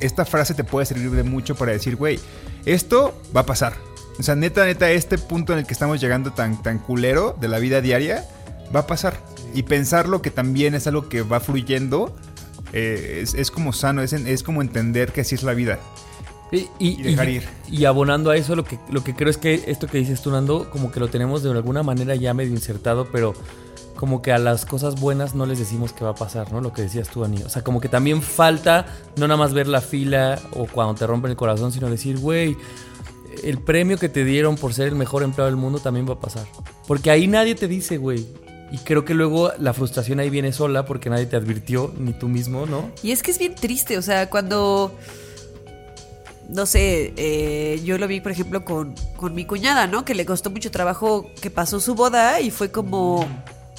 [0.00, 2.18] esta frase te puede servir de mucho para decir, güey,
[2.66, 3.74] esto va a pasar.
[4.18, 7.48] O sea, neta, neta, este punto en el que estamos llegando tan, tan culero de
[7.48, 8.24] la vida diaria,
[8.74, 9.18] va a pasar.
[9.54, 12.14] Y pensarlo que también es algo que va fluyendo,
[12.72, 15.78] eh, es, es, como sano, es, es como entender que así es la vida.
[16.54, 17.48] Y, y, dejar y, ir.
[17.70, 20.30] y abonando a eso, lo que, lo que creo es que esto que dices tú,
[20.30, 23.34] Nando, como que lo tenemos de alguna manera ya medio insertado, pero
[23.96, 26.60] como que a las cosas buenas no les decimos qué va a pasar, ¿no?
[26.60, 27.42] Lo que decías tú, Ani.
[27.42, 28.86] O sea, como que también falta
[29.16, 32.56] no nada más ver la fila o cuando te rompen el corazón, sino decir, güey,
[33.42, 36.20] el premio que te dieron por ser el mejor empleado del mundo también va a
[36.20, 36.46] pasar.
[36.86, 38.26] Porque ahí nadie te dice, güey.
[38.72, 42.28] Y creo que luego la frustración ahí viene sola porque nadie te advirtió, ni tú
[42.28, 42.90] mismo, ¿no?
[43.02, 44.92] Y es que es bien triste, o sea, cuando
[46.48, 50.04] no sé, eh, yo lo vi, por ejemplo, con, con, mi cuñada, ¿no?
[50.04, 53.26] Que le costó mucho trabajo que pasó su boda y fue como...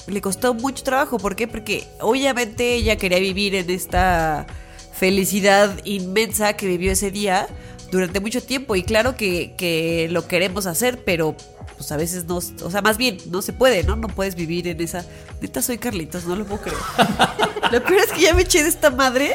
[0.06, 1.48] Le costó mucho trabajo, ¿por qué?
[1.48, 4.46] Porque obviamente ella quería vivir en esta
[4.92, 7.48] felicidad inmensa que vivió ese día
[7.90, 11.36] durante mucho tiempo y claro que, que lo queremos hacer, pero
[11.76, 13.96] pues a veces no, o sea, más bien no se puede, ¿no?
[13.96, 15.04] No puedes vivir en esa...
[15.40, 16.78] Neta soy Carlitos, no lo puedo creer.
[17.72, 19.34] lo peor es que ya me eché de esta madre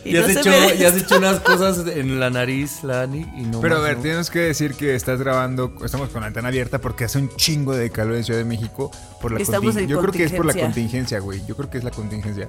[0.04, 3.76] y, no has hecho, has hecho, unas cosas en la nariz, Lani, y no Pero
[3.76, 4.02] más, a ver, ¿no?
[4.02, 7.74] tienes que decir que estás grabando, estamos con la antena abierta porque hace un chingo
[7.74, 10.46] de calor en Ciudad de México por la Estamos en Yo creo que es por
[10.46, 10.64] la contingencia.
[10.64, 11.46] contingencia, güey.
[11.46, 12.48] Yo creo que es la contingencia.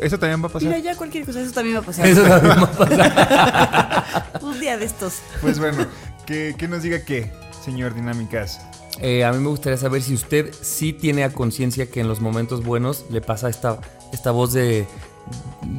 [0.00, 0.68] Eso también va a pasar.
[0.68, 2.06] Mira, ya cualquier cosa, eso también va a pasar.
[2.06, 2.72] Eso también va a
[4.32, 4.40] pasar.
[4.42, 5.14] Un día de estos.
[5.40, 5.86] Pues bueno,
[6.24, 7.30] que, que nos diga qué,
[7.64, 8.60] señor Dinámicas.
[9.00, 12.20] Eh, a mí me gustaría saber si usted sí tiene a conciencia que en los
[12.20, 13.78] momentos buenos le pasa esta,
[14.12, 14.86] esta voz de,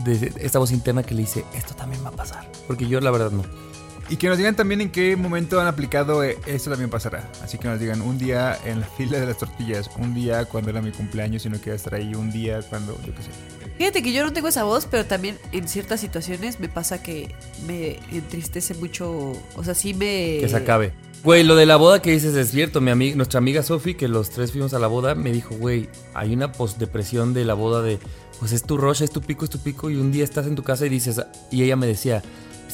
[0.03, 2.49] de, esta voz interna que le dice esto también va a pasar.
[2.67, 3.43] Porque yo la verdad no.
[4.09, 7.29] Y que nos digan también en qué momento han aplicado eh, esto también pasará.
[7.41, 10.69] Así que nos digan un día en la fila de las tortillas, un día cuando
[10.69, 13.29] era mi cumpleaños y no quería estar ahí, un día cuando, yo qué sé.
[13.77, 17.33] Fíjate que yo no tengo esa voz, pero también en ciertas situaciones me pasa que
[17.65, 19.31] me entristece mucho.
[19.55, 20.39] O sea, sí me.
[20.41, 20.93] Que se acabe.
[21.23, 22.81] Güey, lo de la boda que dices es cierto.
[22.81, 25.87] Mi amiga, nuestra amiga Sofi, que los tres fuimos a la boda, me dijo, güey,
[26.13, 27.99] hay una postdepresión de la boda de,
[28.41, 30.55] pues es tu rocha, es tu pico, es tu pico, y un día estás en
[30.55, 32.23] tu casa y dices, y ella me decía,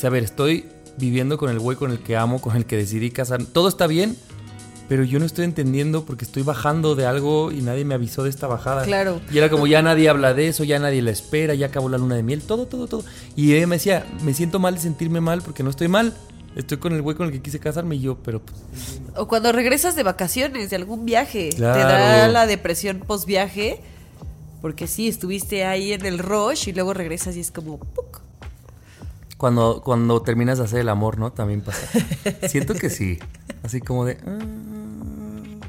[0.01, 0.65] a ver, estoy
[0.97, 3.43] viviendo con el güey con el que amo, con el que decidí casar.
[3.43, 4.15] Todo está bien,
[4.87, 8.29] pero yo no estoy entendiendo porque estoy bajando de algo y nadie me avisó de
[8.29, 8.83] esta bajada.
[8.83, 9.19] Claro.
[9.29, 11.97] Y era como, ya nadie habla de eso, ya nadie la espera, ya acabó la
[11.97, 13.03] luna de miel, todo, todo, todo.
[13.35, 16.15] Y ella me decía, me siento mal de sentirme mal porque no estoy mal.
[16.55, 19.51] Estoy con el güey con el que quise casarme y yo, pero pues, O cuando
[19.51, 21.49] regresas de vacaciones, de algún viaje.
[21.49, 23.81] Te da la depresión post viaje.
[24.67, 27.79] Porque sí, estuviste ahí en el rush y luego regresas y es como.
[27.79, 28.19] ¡puc!
[29.37, 31.31] Cuando, cuando terminas de hacer el amor, ¿no?
[31.31, 31.87] También pasa.
[32.49, 33.17] Siento que sí.
[33.63, 34.17] Así como de.
[34.27, 34.39] "Ah,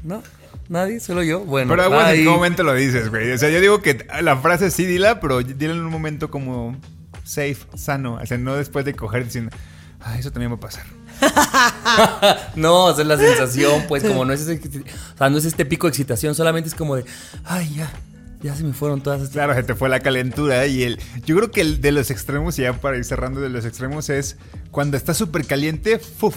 [0.03, 0.21] no,
[0.67, 1.39] nadie, solo yo.
[1.45, 2.23] Bueno, Pero aguanta, ¿en bye".
[2.25, 3.31] qué momento lo dices, güey?
[3.31, 6.75] O sea, yo digo que la frase sí dila, pero dila en un momento como
[7.23, 8.15] safe, sano.
[8.21, 9.55] O sea, no después de coger diciendo,
[10.01, 10.83] ah, eso también va a pasar.
[12.55, 15.65] No, o sea, la sensación, pues, como no es ese, o sea, no es este
[15.65, 17.05] pico de excitación, solamente es como de,
[17.45, 17.91] ay, ya,
[18.41, 19.33] ya se me fueron todas estas.
[19.33, 20.99] Claro, se te fue la calentura y el...
[21.25, 24.09] Yo creo que el de los extremos, y ya para ir cerrando de los extremos,
[24.09, 24.37] es
[24.71, 26.35] cuando está súper caliente, ¡fuf!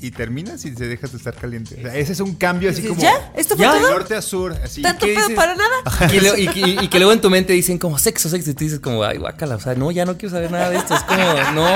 [0.00, 1.76] Y terminas y se dejas de estar caliente.
[1.78, 3.00] O sea, ese es un cambio así como...
[3.00, 3.32] ¿Ya?
[3.36, 3.74] ¿Esto fue ¿Ya?
[3.74, 4.82] De norte a sur, así.
[4.82, 5.76] ¿Tanto ¿qué pedo para nada?
[6.12, 8.54] Y, luego- y- y- y que luego en tu mente dicen como sexo, sexo, y
[8.54, 10.94] tú dices como, ay, guácala, o sea, no, ya no quiero saber nada de esto,
[10.96, 11.22] es como,
[11.54, 11.68] no,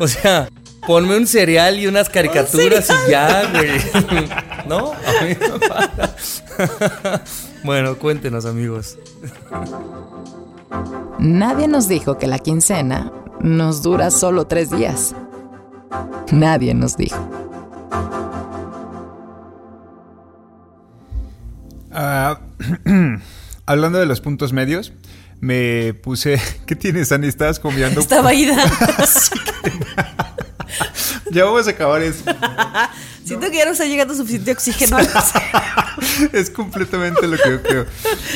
[0.00, 0.48] o sea,
[0.88, 4.28] ponme un cereal y unas caricaturas y ya, güey,
[4.68, 4.92] ¿no?
[4.92, 6.14] A mí me pasa.
[7.64, 8.98] Bueno, cuéntenos, amigos.
[11.18, 15.14] Nadie nos dijo que la quincena nos dura solo tres días.
[16.32, 17.16] Nadie nos dijo.
[21.92, 22.40] Ah,
[23.66, 24.92] hablando de los puntos medios,
[25.40, 26.40] me puse...
[26.66, 27.28] ¿Qué tienes, Ani?
[27.28, 28.00] Estabas comiendo...
[28.00, 28.56] Estaba ida.
[31.32, 32.24] Ya vamos a acabar eso.
[33.24, 34.96] Siento que ya no está llegando suficiente oxígeno.
[34.98, 35.08] al-
[36.32, 37.86] es completamente lo que yo creo.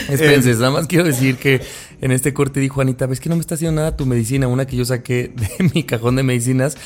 [0.08, 1.60] Espérense, Eh, nada más quiero decir que
[2.00, 4.64] en este corte dijo Anita, ves que no me está haciendo nada tu medicina, una
[4.66, 6.76] que yo saqué de mi cajón de medicinas.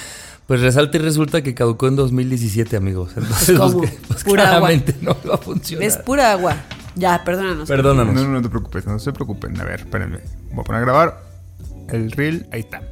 [0.47, 3.13] Pues resalta y resulta que caducó en 2017, amigos.
[3.17, 3.79] Entonces, ¿Cómo?
[3.79, 4.69] pues, pues, Pura agua.
[4.69, 5.87] claramente no va a funcionar.
[5.87, 6.57] es pura agua.
[6.97, 7.69] Ya, perdónanos.
[7.69, 8.13] Perdónanos.
[8.15, 9.61] No, no, no te preocupes, no se preocupen.
[9.61, 10.19] A ver, espérenme.
[10.51, 11.23] Voy a poner a grabar
[11.91, 12.49] el reel.
[12.51, 12.83] Ahí está.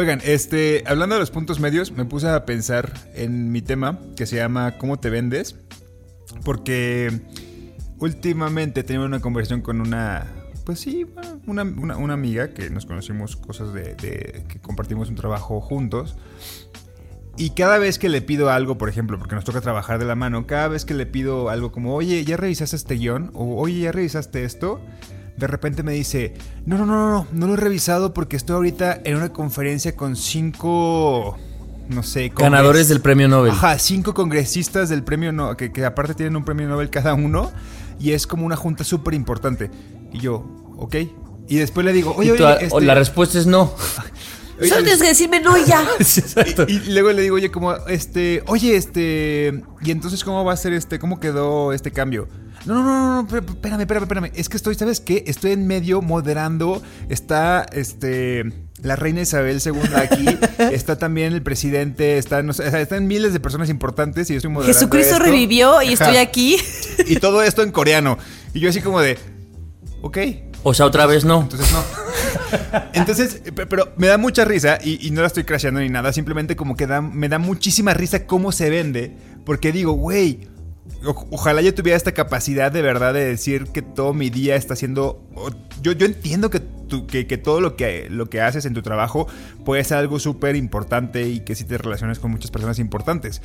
[0.00, 4.24] Oigan, este, hablando de los puntos medios, me puse a pensar en mi tema que
[4.24, 5.56] se llama ¿Cómo te vendes?
[6.42, 7.20] Porque
[7.98, 10.26] últimamente tenido una conversación con una,
[10.64, 11.04] pues sí,
[11.46, 13.94] una, una- amiga que nos conocimos cosas de-
[14.48, 16.16] que compartimos un trabajo juntos.
[17.36, 20.14] Y cada vez que le pido algo, por ejemplo, porque nos toca trabajar de la
[20.14, 23.32] mano, cada vez que le pido algo como, oye, ¿ya revisaste este guion?
[23.34, 24.80] O, oye, ¿ya revisaste esto?
[25.40, 26.34] De repente me dice,
[26.66, 29.96] no, no, no, no, no, no lo he revisado porque estoy ahorita en una conferencia
[29.96, 31.36] con cinco,
[31.88, 33.50] no sé, congres- Ganadores del premio Nobel.
[33.52, 37.50] Ajá, cinco congresistas del premio Nobel, que, que aparte tienen un premio Nobel cada uno,
[37.98, 39.70] y es como una junta súper importante.
[40.12, 40.96] Y yo, ok.
[41.48, 43.74] Y después le digo, oye, oye, o este- la respuesta es no.
[44.60, 45.84] oye, Solo tienes que decirme no y ya.
[46.00, 46.64] Sí, exacto.
[46.68, 50.56] y, y luego le digo, oye, como, este, oye, este, y entonces, ¿cómo va a
[50.56, 52.28] ser este, cómo quedó este cambio?
[52.66, 54.30] No, no, no, no, no, espérame, espérame, espérame.
[54.34, 55.24] Es que estoy, ¿sabes qué?
[55.26, 56.82] Estoy en medio moderando.
[57.08, 60.26] Está, este, la reina Isabel II aquí.
[60.72, 62.18] está también el presidente.
[62.18, 65.14] Está, no sé, o sea, están miles de personas importantes y yo estoy moderando Jesucristo
[65.14, 65.24] esto.
[65.24, 66.20] revivió y estoy Ajá.
[66.20, 66.56] aquí.
[67.06, 68.18] Y todo esto en coreano.
[68.52, 69.16] Y yo así como de,
[70.02, 70.18] ok.
[70.62, 71.40] O sea, otra vez no.
[71.40, 71.82] Entonces no.
[72.92, 76.12] Entonces, pe- pero me da mucha risa y, y no la estoy crasheando ni nada.
[76.12, 79.16] Simplemente como que da- me da muchísima risa cómo se vende.
[79.46, 80.48] Porque digo, güey,
[81.30, 85.24] ojalá yo tuviera esta capacidad de verdad de decir que todo mi día está siendo...
[85.82, 86.60] Yo, entiendo que,
[87.38, 89.26] todo lo que, haces en tu trabajo
[89.64, 93.40] puede ser algo súper importante y que si te relacionas con muchas personas importantes.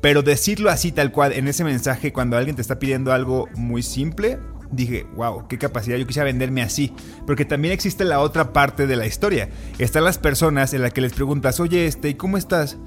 [0.00, 3.82] Pero decirlo así tal cual en ese mensaje cuando alguien te está pidiendo algo muy
[3.82, 4.38] simple,
[4.70, 6.92] dije, wow, qué capacidad, yo quisiera venderme así.
[7.26, 9.48] Porque también existe la otra parte de la historia.
[9.78, 12.78] Están las personas en las que les preguntas, oye, este, ¿y cómo estás?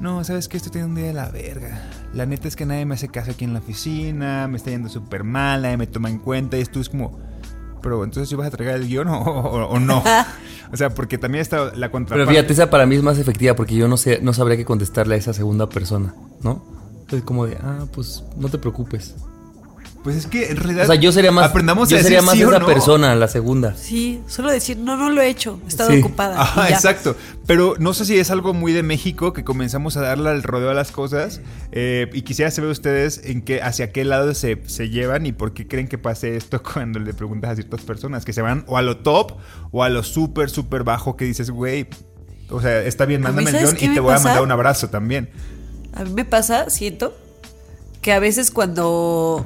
[0.00, 0.56] No, ¿sabes qué?
[0.58, 1.82] Estoy teniendo un día de la verga.
[2.12, 4.88] La neta es que nadie me hace caso aquí en la oficina, me está yendo
[4.88, 7.18] súper mal, nadie me toma en cuenta y esto es como...
[7.82, 10.02] Pero entonces, ¿sí vas a tragar el guion o, o- o no?
[10.72, 12.14] o sea, porque también está la contraparte.
[12.14, 14.64] Pero fíjate, esa para mí es más efectiva porque yo no sé, no sabría qué
[14.64, 16.64] contestarle a esa segunda persona, ¿no?
[17.10, 19.14] Es como de, ah, pues no te preocupes.
[20.06, 20.84] Pues es que en realidad...
[20.84, 22.66] O sea, yo sería más, Aprendamos yo a sería decir más sí esa no.
[22.66, 23.74] persona, la segunda.
[23.74, 25.58] Sí, solo decir, no, no lo he hecho.
[25.64, 25.98] He estado Sí.
[25.98, 26.40] ocupada.
[26.40, 27.16] Ajá, exacto.
[27.44, 30.70] Pero no sé si es algo muy de México que comenzamos a darle el rodeo
[30.70, 31.40] a las cosas.
[31.72, 35.54] eh, y quisiera saber ustedes en qué, hacia qué lado se, se llevan y por
[35.54, 38.24] qué creen que pase esto cuando le preguntas a ciertas personas.
[38.24, 39.32] Que se van o a lo top
[39.72, 41.88] o a lo súper, súper bajo que dices, güey.
[42.48, 44.88] O sea, está bien, mándame el ¿sabes guion y te voy a mandar un abrazo
[44.88, 45.30] también.
[45.94, 47.12] A mí me pasa, siento,
[48.02, 49.44] que a veces cuando...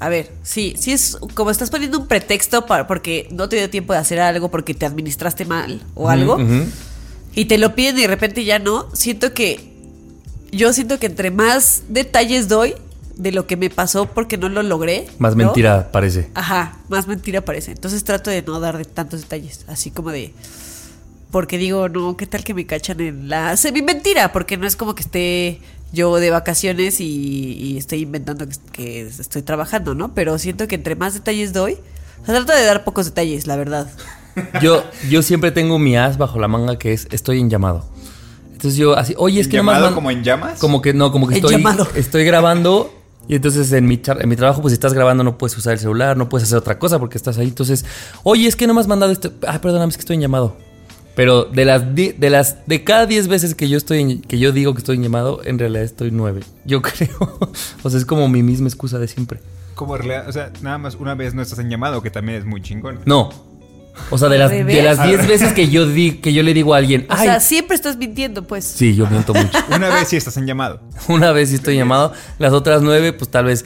[0.00, 3.68] A ver, sí, sí es como estás poniendo un pretexto para, porque no te dio
[3.68, 6.38] tiempo de hacer algo porque te administraste mal o algo
[7.34, 8.86] y te lo piden y de repente ya no.
[8.94, 9.72] Siento que
[10.52, 12.74] yo siento que entre más detalles doy
[13.16, 15.06] de lo que me pasó porque no lo logré.
[15.18, 15.44] Más ¿no?
[15.44, 16.30] mentira parece.
[16.34, 17.72] Ajá, más mentira parece.
[17.72, 20.32] Entonces trato de no dar de tantos detalles, así como de
[21.30, 24.32] porque digo, no, ¿qué tal que me cachan en la semi mentira?
[24.32, 25.60] Porque no es como que esté
[25.92, 30.14] yo de vacaciones y, y estoy inventando que, que estoy trabajando, ¿no?
[30.14, 31.78] Pero siento que entre más detalles doy,
[32.22, 33.90] o sea, trato de dar pocos detalles, la verdad.
[34.62, 37.84] Yo, yo siempre tengo mi as bajo la manga que es estoy en llamado.
[38.52, 40.60] Entonces yo así, oye, es que ¿Llamado como en llamas?
[40.60, 41.64] Como que no, como que estoy,
[41.96, 42.92] estoy grabando
[43.28, 45.78] y entonces en mi, en mi trabajo, pues si estás grabando no puedes usar el
[45.78, 47.48] celular, no puedes hacer otra cosa porque estás ahí.
[47.48, 47.84] Entonces,
[48.22, 49.32] oye, es que no me has mandado esto.
[49.46, 50.56] Ah, perdóname, es que estoy en llamado.
[51.18, 54.52] Pero de las de las de cada 10 veces que yo estoy en- que yo
[54.52, 56.42] digo que estoy en llamado, en realidad estoy 9.
[56.64, 57.10] Yo creo.
[57.82, 59.40] o sea, es como mi misma excusa de siempre.
[59.74, 62.38] Como en realidad, o sea, nada más una vez no estás en llamado, que también
[62.38, 63.00] es muy chingón.
[63.04, 63.30] No.
[64.10, 66.54] O sea, de las, ¿Al de las 10 veces que yo di, que yo le
[66.54, 68.64] digo a alguien, O ay, sea, siempre estás mintiendo, pues.
[68.64, 69.58] sí, yo miento mucho.
[69.74, 70.80] Una vez sí estás en llamado.
[71.08, 73.64] Una vez sí estoy llamado, las otras nueve, pues tal vez,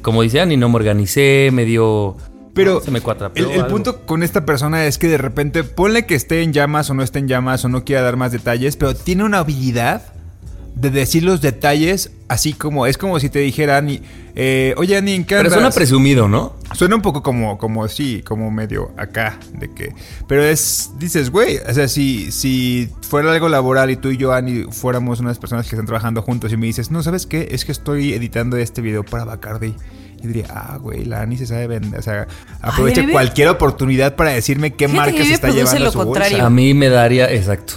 [0.00, 2.16] como decían, y no me organicé, me dio...
[2.54, 6.14] Pero se me cuatrapeó el, punto con esta persona es que de repente ponle que
[6.14, 8.94] esté en llamas o no esté en llamas o no quiera dar más detalles, pero
[8.94, 10.14] tiene una habilidad
[10.74, 14.02] de decir los detalles así como es como si te dijeran, y,
[14.34, 16.54] eh, oye Ani, ¿en qué Pero suena andas?" presumido, ¿no?
[16.74, 19.94] Suena un poco como, como sí, como medio acá, de que.
[20.26, 24.32] Pero es, dices, güey, o sea, si, si fuera algo laboral y tú y yo,
[24.32, 27.48] Ani, fuéramos unas personas que están trabajando juntos y me dices, no, ¿sabes qué?
[27.52, 29.74] Es que estoy editando este video para Bacardi.
[30.24, 32.00] Y diría, ah, güey, la Ani se sabe vender.
[32.00, 32.26] O sea,
[32.60, 35.88] aprovecha a mí me- cualquier oportunidad para decirme qué Fíjate marca se está llevando lo
[35.88, 36.46] a su bolsa.
[36.46, 37.74] A mí me daría, exacto.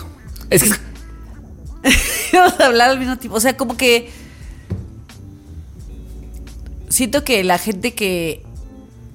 [0.49, 0.69] Es que
[2.33, 3.37] Vamos a hablar al mismo tiempo.
[3.37, 4.09] O sea, como que
[6.89, 8.43] siento que la gente que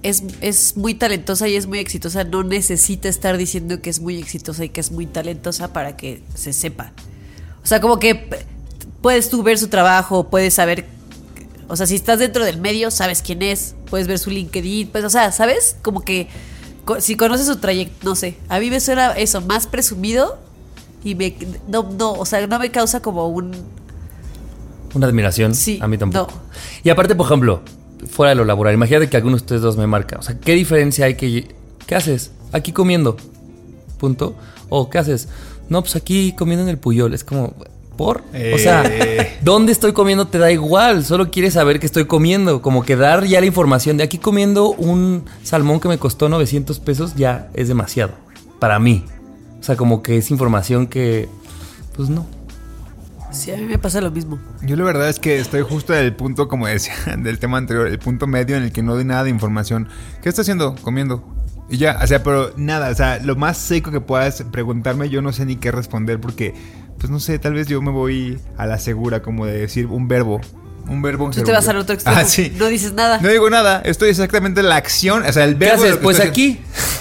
[0.02, 4.18] es, es muy talentosa y es muy exitosa no necesita estar diciendo que es muy
[4.18, 6.92] exitosa y que es muy talentosa para que se sepa.
[7.62, 8.28] O sea, como que
[9.00, 10.86] puedes tú ver su trabajo, puedes saber,
[11.72, 15.04] o sea, si estás dentro del medio, sabes quién es, puedes ver su LinkedIn, pues,
[15.04, 15.76] o sea, ¿sabes?
[15.80, 16.28] Como que
[16.98, 20.38] si conoces su trayecto, no sé, a mí me suena eso, más presumido
[21.02, 21.34] y me,
[21.68, 23.52] no, no, o sea, no me causa como un,
[24.92, 25.54] Una admiración.
[25.54, 26.30] Sí, A mí tampoco.
[26.32, 26.40] no.
[26.84, 27.62] Y aparte, por ejemplo,
[28.10, 30.18] fuera de lo laboral, imagínate que alguno de ustedes dos me marca.
[30.18, 31.54] O sea, ¿qué diferencia hay que.
[31.86, 32.32] ¿Qué haces?
[32.52, 33.16] Aquí comiendo.
[33.98, 34.36] Punto.
[34.68, 35.28] O ¿qué haces?
[35.70, 37.14] No, pues aquí comiendo en el Puyol.
[37.14, 37.54] Es como.
[37.96, 38.22] ¿Por?
[38.54, 39.38] O sea, Eh.
[39.42, 41.04] ¿dónde estoy comiendo te da igual?
[41.04, 42.62] Solo quieres saber que estoy comiendo.
[42.62, 46.78] Como que dar ya la información de aquí comiendo un salmón que me costó 900
[46.80, 48.12] pesos ya es demasiado.
[48.58, 49.04] Para mí.
[49.60, 51.28] O sea, como que es información que.
[51.96, 52.26] Pues no.
[53.30, 54.38] sí, a mí me pasa lo mismo.
[54.62, 57.86] Yo la verdad es que estoy justo en el punto, como decía, del tema anterior,
[57.86, 59.88] el punto medio en el que no doy nada de información.
[60.22, 60.74] ¿Qué está haciendo?
[60.82, 61.22] Comiendo.
[61.68, 65.22] Y ya, o sea, pero nada, o sea, lo más seco que puedas preguntarme, yo
[65.22, 66.54] no sé ni qué responder porque,
[67.02, 70.06] pues no sé, tal vez yo me voy a la segura como de decir un
[70.06, 70.40] verbo.
[70.86, 71.30] Un verbo.
[71.30, 72.16] Tú te vas al otro extremo.
[72.16, 72.52] Ah, sí.
[72.56, 73.18] No dices nada.
[73.20, 75.82] No digo nada, estoy exactamente en la acción, o sea, el ¿Qué verbo.
[75.82, 76.00] de haces?
[76.00, 76.60] Pues estoy aquí.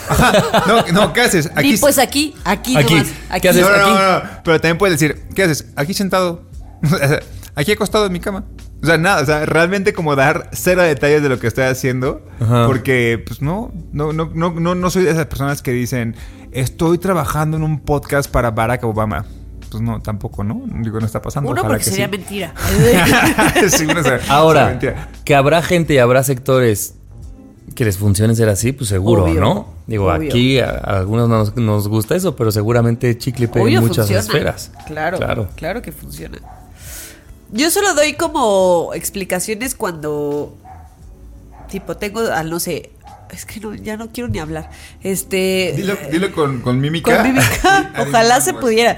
[0.10, 1.52] Ajá, no, no, ¿qué haces?
[1.56, 2.96] Ni pues aquí, aquí, Aquí.
[2.96, 3.10] nomás.
[3.10, 3.48] ¿Qué Aquí.
[3.50, 3.62] haces?
[3.62, 3.92] No, no, aquí?
[3.92, 5.68] no, no, pero también puedes decir, ¿qué haces?
[5.76, 6.50] Aquí sentado.
[7.54, 8.46] Aquí acostado en mi cama.
[8.82, 12.26] O sea, nada, o sea, realmente como dar cero detalles de lo que estoy haciendo.
[12.40, 12.66] Ajá.
[12.66, 16.16] Porque, pues no, no, no, no, no, no soy de esas personas que dicen,
[16.54, 19.28] estoy trabajando en un podcast para Barack Obama.
[19.72, 20.62] Pues no, tampoco, ¿no?
[20.82, 21.50] Digo, no está pasando.
[21.50, 22.12] Uno ojalá porque que sería sí.
[22.12, 22.54] mentira.
[23.70, 25.08] Sí, uno Ahora, mentira.
[25.24, 26.96] que habrá gente y habrá sectores
[27.74, 29.68] que les funcione ser así, pues seguro, Obvio, ¿no?
[29.88, 30.30] Digo, obvio.
[30.30, 34.08] aquí a, a algunos no nos, nos gusta eso, pero seguramente chicle pega en muchas
[34.08, 34.20] funciona.
[34.20, 34.72] esferas.
[34.88, 35.48] Claro, Claro.
[35.56, 35.82] claro.
[35.82, 36.38] que funciona.
[37.54, 40.58] Yo solo doy como explicaciones cuando,
[41.70, 42.92] tipo, tengo, al no sé,
[43.32, 44.70] es que no, ya no quiero ni hablar.
[45.02, 47.16] Este, Dilo, dilo con, con mímica.
[47.16, 48.96] con mímica, ojalá se pudiera.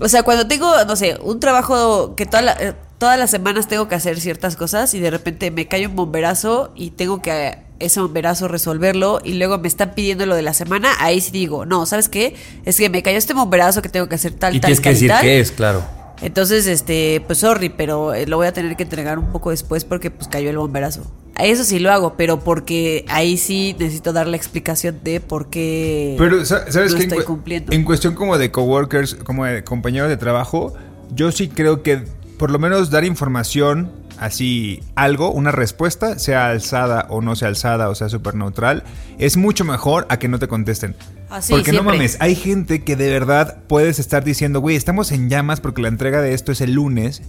[0.00, 3.68] O sea, cuando tengo, no sé, un trabajo que toda la- eh, todas las semanas
[3.68, 7.58] tengo que hacer ciertas cosas y de repente me cae un bomberazo y tengo que
[7.78, 11.64] ese bomberazo resolverlo y luego me están pidiendo lo de la semana, ahí sí digo,
[11.64, 12.34] no, ¿sabes qué?
[12.66, 14.84] Es que me cayó este bomberazo que tengo que hacer tal, Y tal, tienes que
[14.84, 15.20] tal decir tal.
[15.22, 15.82] qué es, claro.
[16.20, 19.84] Entonces, este, pues sorry, pero eh, lo voy a tener que entregar un poco después
[19.86, 21.02] porque pues cayó el bomberazo.
[21.44, 26.14] Eso sí lo hago, pero porque ahí sí necesito dar la explicación de por qué
[26.18, 27.02] Pero, sa- ¿sabes qué?
[27.02, 27.72] estoy En, cu- cumpliendo.
[27.72, 30.74] en cuestión como de coworkers, como de compañeros de trabajo,
[31.14, 32.04] yo sí creo que
[32.38, 37.88] por lo menos dar información, así algo, una respuesta, sea alzada o no sea alzada
[37.88, 38.82] o sea súper neutral,
[39.18, 40.94] es mucho mejor a que no te contesten.
[41.30, 45.12] Ah, sí, porque no mames, hay gente que de verdad puedes estar diciendo, güey, estamos
[45.12, 47.22] en llamas porque la entrega de esto es el lunes.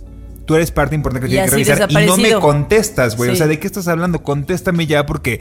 [0.51, 3.29] Tú eres parte importante que Y tiene que revisar y no me contestas, güey.
[3.29, 4.21] O sea, ¿de qué estás hablando?
[4.21, 5.39] Contéstame ya porque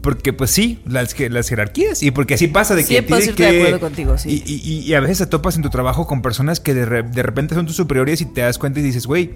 [0.00, 2.02] porque pues sí, las, las jerarquías.
[2.02, 3.46] Y porque así pasa de que 100% tienes de que...
[3.58, 4.42] acuerdo contigo, sí.
[4.44, 7.02] Y, y- y a veces te topas en tu trabajo con personas que de, re-
[7.04, 9.34] de repente son tus superiores y te das cuenta y dices, güey,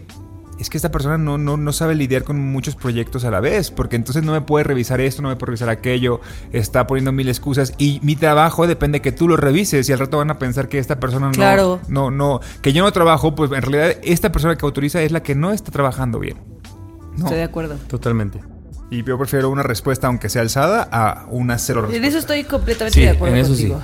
[0.63, 3.71] es que esta persona no, no, no sabe lidiar con muchos proyectos a la vez.
[3.71, 6.21] Porque entonces no me puede revisar esto, no me puede revisar aquello.
[6.53, 7.75] Está poniendo mil excusas.
[7.79, 9.89] Y mi trabajo depende que tú lo revises.
[9.89, 11.33] Y al rato van a pensar que esta persona no...
[11.33, 11.81] Claro.
[11.89, 12.41] No, no...
[12.63, 15.53] Que yo no trabajo, pues en realidad esta persona que autoriza es la que no
[15.53, 16.39] está trabajando bien.
[17.17, 17.25] No.
[17.25, 17.77] Estoy de acuerdo.
[17.89, 18.41] Totalmente.
[18.91, 22.09] Y yo prefiero una respuesta, aunque sea alzada, a una cero En respuesta.
[22.09, 23.81] eso estoy completamente Sí, de acuerdo en eso contigo.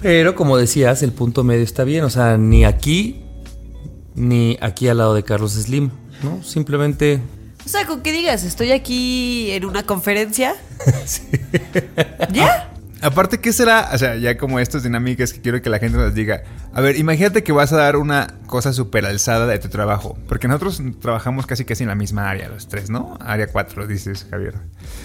[0.00, 2.04] Pero como decías, el punto medio está bien.
[2.04, 3.24] O sea, ni aquí,
[4.14, 5.90] ni aquí al lado de Carlos Slim,
[6.22, 6.42] ¿no?
[6.42, 7.20] Simplemente
[7.64, 10.54] O sea, con que digas, estoy aquí en una conferencia.
[12.32, 12.72] ¿Ya?
[13.02, 13.90] Aparte, ¿qué será?
[13.92, 16.44] O sea, ya como estas dinámicas que quiero que la gente nos diga.
[16.72, 20.16] A ver, imagínate que vas a dar una cosa súper alzada de tu trabajo.
[20.28, 23.18] Porque nosotros trabajamos casi casi en la misma área, los tres, ¿no?
[23.20, 24.54] Área 4, dices, Javier.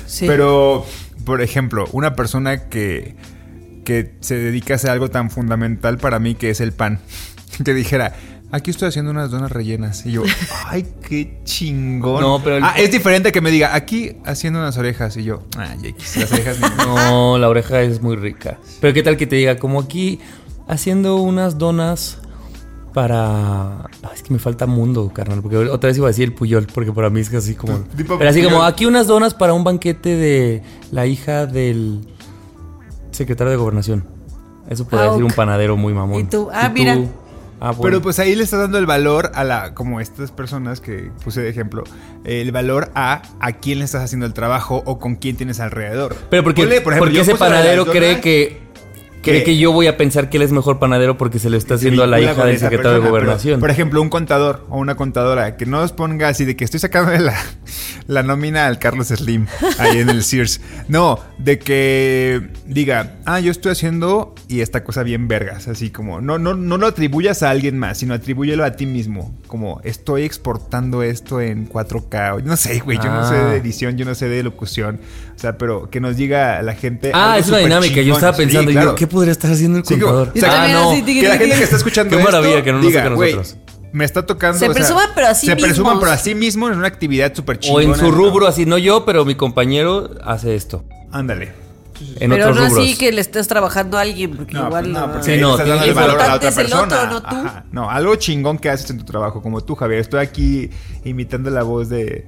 [0.06, 0.28] Sí.
[0.28, 0.86] Pero,
[1.26, 3.16] por ejemplo, una persona que,
[3.84, 7.00] que se dedica a hacer algo tan fundamental para mí que es el pan.
[7.66, 8.14] Que dijera,
[8.52, 10.06] aquí estoy haciendo unas donas rellenas.
[10.06, 10.24] Y yo,
[10.68, 12.22] ay, qué chingón.
[12.22, 15.16] No, pero el- Ah, es diferente que me diga, aquí haciendo unas orejas.
[15.18, 16.68] Y yo, ay, X, las orejas no.
[16.88, 18.58] No, la oreja es muy rica.
[18.82, 20.20] Pero qué tal que te diga, como aquí
[20.68, 22.20] haciendo unas donas
[22.94, 23.82] para...
[24.04, 25.42] Ay, es que me falta mundo, carnal.
[25.42, 27.84] Porque otra vez iba a decir el Puyol, porque para mí es así como...
[27.96, 32.08] Pero así como, aquí unas donas para un banquete de la hija del
[33.12, 34.06] secretario de gobernación.
[34.70, 36.22] Eso puede Ah, decir un panadero muy mamón.
[36.22, 36.98] Y tú, ah, mira.
[37.60, 37.82] Ah, bueno.
[37.82, 41.42] Pero pues ahí le estás dando el valor a la, como estas personas que puse
[41.42, 41.84] de ejemplo,
[42.24, 46.16] el valor a a quién le estás haciendo el trabajo o con quién tienes alrededor.
[46.30, 48.62] Pero porque, Ponle, por ejemplo, porque ese panadero cree que,
[49.32, 51.76] Cree que yo voy a pensar que él es mejor panadero porque se lo está
[51.76, 53.60] haciendo a la hija del secretario de pero, gobernación.
[53.60, 56.80] por ejemplo, un contador o una contadora que no nos ponga así de que estoy
[56.80, 57.36] sacando la,
[58.08, 59.46] la nómina al Carlos Slim
[59.80, 60.62] ahí en el Sears.
[60.88, 65.68] No, de que diga, ah, yo estoy haciendo y esta cosa bien vergas.
[65.68, 69.36] Así como, no, no, no lo atribuyas a alguien más, sino atribúyelo a ti mismo.
[69.48, 72.36] Como, estoy exportando esto en 4K.
[72.36, 73.30] o- No sé, güey, yo no Ah.
[73.30, 75.00] sé de edición, yo no sé de locución.
[75.38, 77.12] O sea, pero que nos diga la gente.
[77.14, 78.02] ah, algo es una dinámica.
[78.02, 78.90] Yo estaba Sí, pensando, y claro.
[78.90, 80.32] yo, ¿qué podría estar haciendo el Sí, contador?
[80.34, 80.92] Yo ah, no.
[80.92, 83.14] así, que la gente que está escuchando Qué esto maravilla que no nos diga, toque
[83.14, 83.58] a "Güey, nosotros".
[83.94, 84.58] me está tocando.
[84.58, 86.00] Se o sea, presuman, pero a sí Se presuman, mismos.
[86.00, 87.86] pero a sí mismos en una actividad súper O chingona.
[87.86, 88.12] en su ¿no?
[88.12, 90.84] rubro, así, no yo, pero mi compañero hace esto.
[91.12, 91.52] Ándale.
[92.20, 92.84] En pero otros no rubros.
[92.86, 95.14] así que le estés trabajando a alguien, porque No, igual no, no.
[95.14, 96.84] porque Sí, no, estás dando el valor a la otra importante es el persona.
[97.04, 97.48] otro, no tú.
[97.48, 97.66] Ajá.
[97.72, 100.00] No, algo chingón que haces en tu trabajo, como tú, Javier.
[100.02, 100.70] Estoy aquí
[101.06, 102.26] imitando la voz de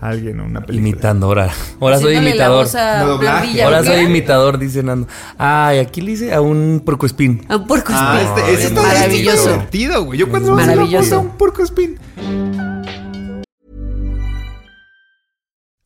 [0.00, 0.88] alguien en una película.
[0.88, 1.50] Imitando, ahora.
[1.80, 2.66] Ahora soy imitador.
[2.76, 5.06] Ahora ¿o soy imitador, dice Nando.
[5.38, 7.44] Ay, aquí le hice a un porcoespín.
[7.48, 9.52] A un puerco Ah, este, está Maravilloso.
[9.52, 10.18] divertido, güey.
[10.18, 10.96] Yo cuando Maravilloso.
[10.98, 11.98] voz a un porco spin.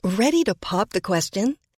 [0.02, 1.56] Ready to pop the question?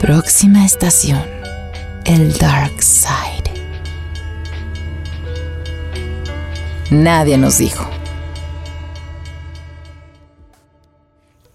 [0.00, 1.22] Próxima estación.
[2.04, 3.52] El Dark Side.
[6.90, 7.88] Nadie nos dijo.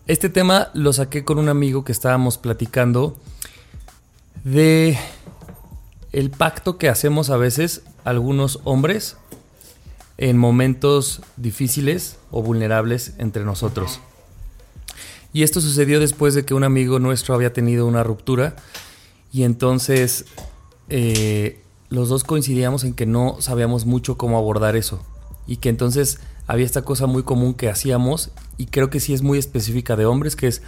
[0.07, 3.17] Este tema lo saqué con un amigo que estábamos platicando
[4.45, 4.97] de
[6.13, 9.17] el pacto que hacemos a veces algunos hombres
[10.17, 13.99] en momentos difíciles o vulnerables entre nosotros.
[15.33, 18.55] Y esto sucedió después de que un amigo nuestro había tenido una ruptura.
[19.31, 20.25] Y entonces
[20.89, 25.03] eh, los dos coincidíamos en que no sabíamos mucho cómo abordar eso.
[25.45, 29.21] Y que entonces había esta cosa muy común que hacíamos y creo que sí es
[29.21, 30.61] muy específica de hombres que es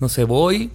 [0.00, 0.70] no sé voy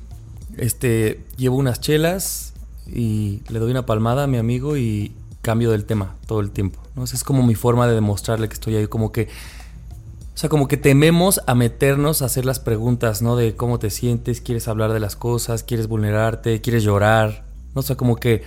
[0.57, 2.53] este llevo unas chelas
[2.87, 6.79] y le doy una palmada a mi amigo y cambio del tema todo el tiempo
[6.95, 9.27] no es como mi forma de demostrarle que estoy ahí como que
[10.33, 13.35] o sea, como que tememos a meternos a hacer las preguntas, ¿no?
[13.35, 17.45] De cómo te sientes, quieres hablar de las cosas, quieres vulnerarte, quieres llorar.
[17.75, 17.81] ¿no?
[17.81, 18.41] O sea, como que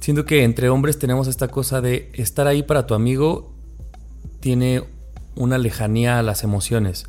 [0.00, 3.52] siento que entre hombres tenemos esta cosa de estar ahí para tu amigo
[4.40, 4.84] tiene
[5.36, 7.04] una lejanía a las emociones.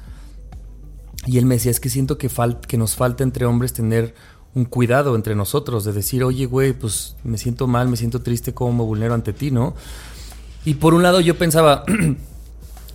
[1.26, 2.30] Y él me decía, es que siento que,
[2.68, 4.14] que nos falta entre hombres tener
[4.53, 8.53] un cuidado entre nosotros, de decir, oye, güey, pues me siento mal, me siento triste,
[8.53, 9.74] ¿cómo me vulnero ante ti, no?
[10.66, 11.86] Y por un lado yo pensaba,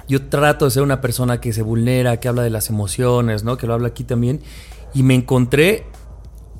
[0.08, 3.56] yo trato de ser una persona que se vulnera, que habla de las emociones, ¿no?
[3.56, 4.40] Que lo habla aquí también.
[4.94, 5.84] Y me encontré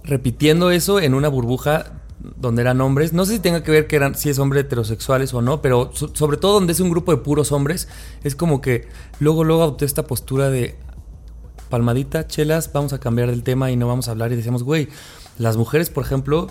[0.05, 2.01] repitiendo eso en una burbuja
[2.37, 3.13] donde eran hombres.
[3.13, 5.91] No sé si tenga que ver que eran, si es hombre heterosexuales o no, pero
[5.95, 7.89] so- sobre todo donde es un grupo de puros hombres,
[8.25, 8.89] es como que
[9.21, 10.77] luego, luego adopté esta postura de
[11.71, 14.33] palmadita, chelas, vamos a cambiar del tema y no vamos a hablar.
[14.33, 14.89] Y decíamos, güey,
[15.39, 16.49] las mujeres, por ejemplo,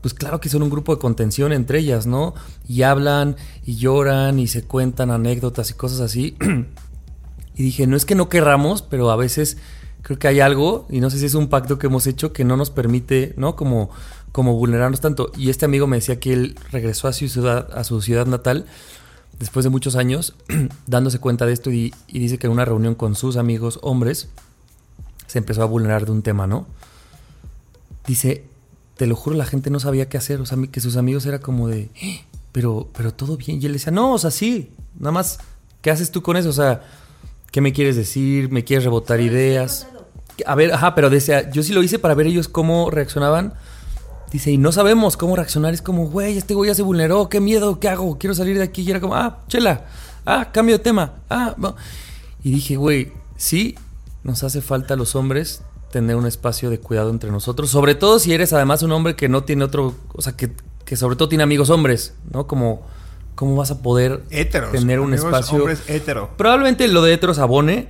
[0.00, 2.34] pues claro que son un grupo de contención entre ellas, ¿no?
[2.68, 6.36] Y hablan y lloran y se cuentan anécdotas y cosas así.
[7.56, 9.58] y dije, no es que no querramos, pero a veces
[10.02, 12.44] creo que hay algo, y no sé si es un pacto que hemos hecho que
[12.44, 13.56] no nos permite, ¿no?
[13.56, 13.90] Como,
[14.32, 15.30] como vulnerarnos tanto.
[15.36, 18.66] Y este amigo me decía que él regresó a su ciudad, a su ciudad natal
[19.38, 20.34] después de muchos años,
[20.86, 24.28] dándose cuenta de esto y, y dice que en una reunión con sus amigos hombres
[25.26, 26.66] se empezó a vulnerar de un tema, ¿no?
[28.06, 28.49] Dice,
[29.00, 31.38] te lo juro, la gente no sabía qué hacer, o sea, que sus amigos era
[31.38, 32.20] como de, "Eh,
[32.52, 33.58] pero, pero todo bien.
[33.58, 35.38] Y él decía, no, o sea, sí, nada más,
[35.80, 36.50] ¿qué haces tú con eso?
[36.50, 36.82] O sea,
[37.50, 38.50] ¿qué me quieres decir?
[38.50, 39.86] ¿Me quieres rebotar ideas?
[40.44, 43.54] A ver, ajá, pero decía, yo sí lo hice para ver ellos cómo reaccionaban.
[44.32, 45.72] Dice, y no sabemos cómo reaccionar.
[45.72, 48.18] Es como, güey, este güey ya se vulneró, qué miedo, ¿qué hago?
[48.18, 48.82] Quiero salir de aquí.
[48.82, 49.86] Y era como, ah, chela,
[50.26, 51.74] ah, cambio de tema, ah, va".
[52.44, 53.76] Y dije, güey, sí,
[54.24, 57.70] nos hace falta a los hombres tener un espacio de cuidado entre nosotros.
[57.70, 60.50] Sobre todo si eres además un hombre que no tiene otro, o sea, que,
[60.84, 62.46] que sobre todo tiene amigos hombres, ¿no?
[62.46, 62.86] Como,
[63.34, 65.58] ¿cómo vas a poder tener un espacio?
[65.58, 66.30] Hombres hetero.
[66.36, 67.88] Probablemente lo de heteros abone.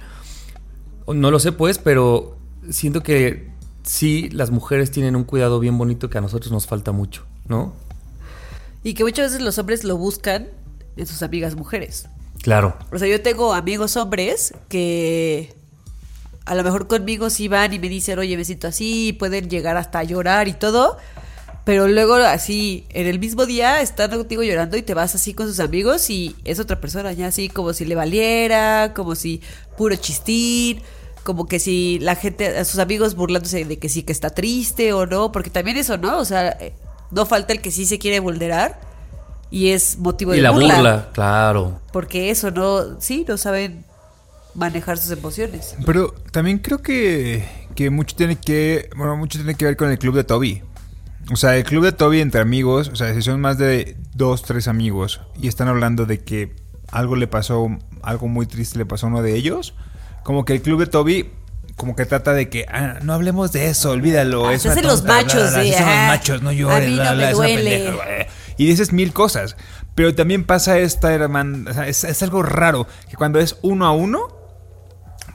[1.06, 2.36] No lo sé, pues, pero
[2.70, 3.50] siento que
[3.82, 7.74] sí, las mujeres tienen un cuidado bien bonito que a nosotros nos falta mucho, ¿no?
[8.82, 10.48] Y que muchas veces los hombres lo buscan
[10.96, 12.08] en sus amigas mujeres.
[12.42, 12.76] Claro.
[12.92, 15.54] O sea, yo tengo amigos hombres que
[16.46, 19.48] a lo mejor conmigo sí van y me dicen, oye, me siento así, y pueden
[19.50, 20.96] llegar hasta a llorar y todo.
[21.64, 25.46] pero luego así, en el mismo día están contigo llorando y te vas así con
[25.46, 29.40] sus amigos y es otra persona, ya así como si le valiera, como si
[29.76, 30.80] puro chistín,
[31.22, 34.92] como que si la gente, a sus amigos burlándose de que sí que está triste
[34.94, 36.18] o no, porque también eso, ¿no?
[36.18, 36.72] O sea, eh,
[37.10, 38.80] no falta el que sí se quiere vulnerar
[39.50, 40.74] y es motivo de Y la burla.
[40.76, 41.78] burla, claro.
[41.92, 43.84] Porque eso no, sí, no saben
[44.54, 45.76] manejar sus emociones.
[45.86, 47.44] Pero también creo que,
[47.74, 48.90] que mucho tiene que.
[48.96, 50.62] Bueno, mucho tiene que ver con el club de Toby.
[51.32, 54.42] O sea, el club de Toby entre amigos, o sea, si son más de dos,
[54.42, 56.56] tres amigos y están hablando de que
[56.90, 57.68] algo le pasó,
[58.02, 59.74] algo muy triste le pasó a uno de ellos,
[60.24, 61.30] como que el club de Toby
[61.76, 64.46] como que trata de que ah, no hablemos de eso, olvídalo.
[64.46, 68.28] Ah, es hacen los machos, sí, los machos, no A llores, no me duele.
[68.58, 69.56] Y dices mil cosas.
[69.94, 73.86] Pero también pasa esta, hermano, o sea, es, es algo raro, que cuando es uno
[73.86, 74.28] a uno,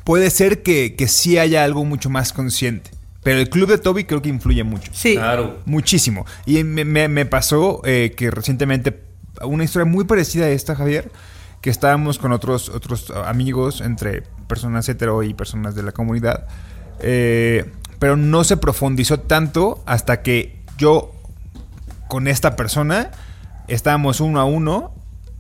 [0.06, 2.92] puede ser que, que sí haya algo mucho más consciente.
[3.24, 4.92] Pero el club de Toby creo que influye mucho.
[4.94, 5.16] Sí.
[5.16, 5.60] Claro.
[5.66, 6.26] Muchísimo.
[6.46, 9.02] Y me, me- me pasó eh, que recientemente,
[9.44, 11.12] una historia muy parecida a esta, Javier,
[11.60, 16.46] que estábamos con otros, otros amigos, entre personas hetero y personas de la comunidad,
[17.00, 17.66] eh,
[17.98, 21.12] pero no se profundizó tanto hasta que yo,
[22.08, 23.10] con esta persona,
[23.68, 24.94] estábamos uno a uno.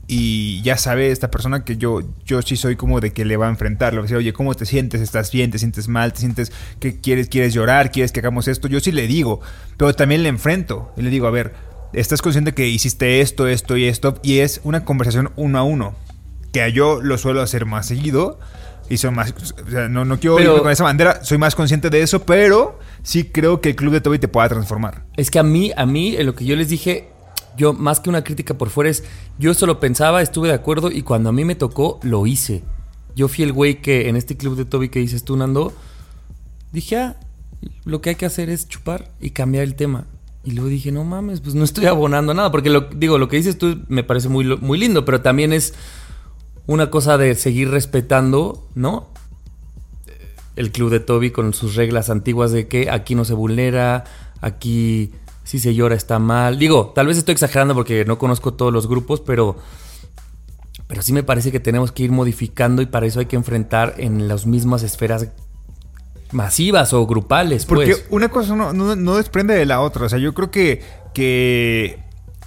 [0.07, 3.47] Y ya sabe esta persona que yo, yo sí soy como de que le va
[3.47, 3.93] a enfrentar.
[3.93, 5.01] Le va a decir, oye, ¿cómo te sientes?
[5.01, 5.49] ¿Estás bien?
[5.49, 6.13] ¿Te sientes mal?
[6.13, 7.91] ¿Te sientes que quieres, quieres llorar?
[7.91, 8.67] ¿Quieres que hagamos esto?
[8.67, 9.41] Yo sí le digo,
[9.77, 10.91] pero también le enfrento.
[10.95, 11.53] Y le digo, a ver,
[11.93, 14.19] ¿estás consciente que hiciste esto, esto y esto?
[14.21, 15.95] Y es una conversación uno a uno.
[16.53, 18.39] Que yo lo suelo hacer más seguido.
[18.87, 19.33] Y soy más.
[19.65, 21.23] O sea, no, no quiero Pero- con esa bandera.
[21.23, 24.47] Soy más consciente de eso, pero sí creo que el club de Toby te pueda
[24.49, 25.01] transformar.
[25.17, 27.07] Es que a mí, a mí, en lo que yo les dije,
[27.57, 29.03] yo más que una crítica por fuera es,
[29.37, 32.63] yo solo pensaba, estuve de acuerdo y cuando a mí me tocó, lo hice.
[33.15, 35.73] Yo fui el güey que en este club de Toby que dices tú, Nando,
[36.71, 37.15] dije, ah,
[37.85, 40.05] lo que hay que hacer es chupar y cambiar el tema.
[40.43, 42.51] Y luego dije, no mames, pues no estoy abonando nada.
[42.51, 45.73] Porque lo, digo, lo que dices tú me parece muy, lindo, pero también es
[46.67, 49.09] una cosa de seguir respetando, ¿no?
[50.55, 54.05] el club de Toby con sus reglas antiguas de que aquí no se vulnera,
[54.39, 55.11] aquí
[55.45, 56.59] si se llora está mal.
[56.59, 59.55] Digo, tal vez estoy exagerando porque no conozco todos los grupos, pero
[60.87, 63.95] pero sí me parece que tenemos que ir modificando y para eso hay que enfrentar
[63.97, 65.29] en las mismas esferas
[66.31, 68.05] masivas o grupales, Porque pues.
[68.09, 70.05] una cosa no, no- no desprende de la otra.
[70.05, 70.83] O sea, yo creo que,
[71.13, 71.99] que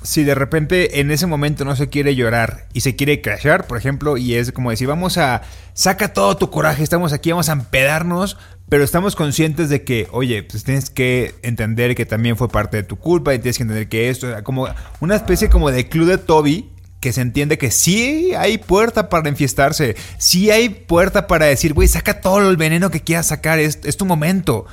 [0.02, 3.78] si de repente en ese momento no se quiere llorar y se quiere crashar, por
[3.78, 5.42] ejemplo, y es como decir, vamos a,
[5.74, 8.36] saca todo tu coraje, estamos aquí, vamos a empedarnos,
[8.68, 12.82] pero estamos conscientes de que, oye, pues tienes que entender que también fue parte de
[12.82, 14.68] tu culpa y tienes que entender que esto, como
[15.00, 16.70] una especie como de club de Toby.
[17.00, 19.94] Que se entiende que sí hay puerta para enfiestarse.
[20.18, 23.60] Sí hay puerta para decir, güey, saca todo el veneno que quieras sacar.
[23.60, 24.66] Es, es tu momento.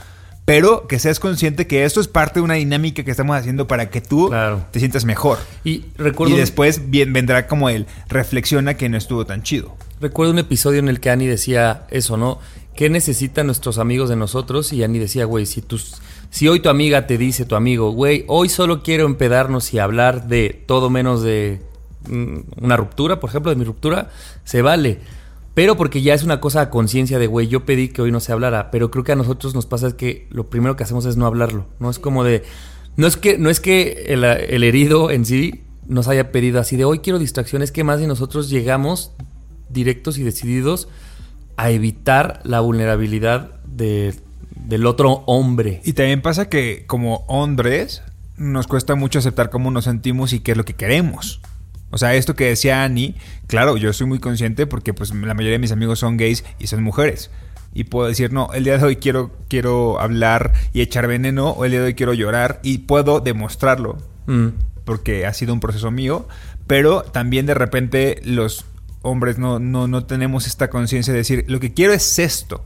[0.43, 3.91] Pero que seas consciente que esto es parte de una dinámica que estamos haciendo para
[3.91, 4.65] que tú Claro.
[4.71, 5.37] te sientas mejor.
[5.63, 9.77] Y recuerdo Y después bien, vendrá como el reflexiona que no estuvo tan chido.
[10.01, 12.39] Recuerdo un episodio en el que Annie decía eso, ¿no?
[12.75, 14.73] ¿Qué necesitan nuestros amigos de nosotros?
[14.73, 15.95] Y Annie decía, güey, si, tus,
[16.29, 20.27] si hoy tu amiga te dice, tu amigo, güey, hoy solo quiero empedarnos y hablar
[20.27, 21.61] de todo menos de
[22.09, 24.09] mm, una ruptura, por ejemplo, de mi ruptura,
[24.43, 24.99] se vale.
[25.53, 28.19] Pero porque ya es una cosa a conciencia de, güey, yo pedí que hoy no
[28.19, 31.15] se hablara, pero creo que a nosotros nos pasa que lo primero que hacemos es
[31.15, 31.89] no hablarlo, ¿no?
[31.89, 32.43] Es como de,
[32.97, 36.75] no es que, no es que el, el herido en sí nos haya pedido así
[36.75, 39.13] de, hoy quiero distracción, es que más de nosotros llegamos
[39.69, 40.89] directos y decididos
[41.57, 44.15] a evitar la vulnerabilidad de-
[44.55, 45.81] del otro hombre.
[45.85, 48.01] Y también pasa que como hombres
[48.37, 51.39] nos cuesta mucho aceptar cómo nos sentimos y qué es lo que queremos.
[51.91, 53.15] O sea, esto que decía Annie,
[53.47, 56.67] claro, yo soy muy consciente porque pues la mayoría de mis amigos son gays y
[56.67, 57.29] son mujeres.
[57.73, 61.65] Y puedo decir, no, el día de hoy quiero, quiero hablar y echar veneno, o
[61.65, 63.97] el día de hoy quiero llorar y puedo demostrarlo.
[64.27, 64.47] Mm.
[64.85, 66.27] porque ha sido un proceso mío,
[66.67, 68.65] pero también de repente los
[69.05, 72.63] hombres no, no, no tenemos esta conciencia de decir, lo que quiero es esto.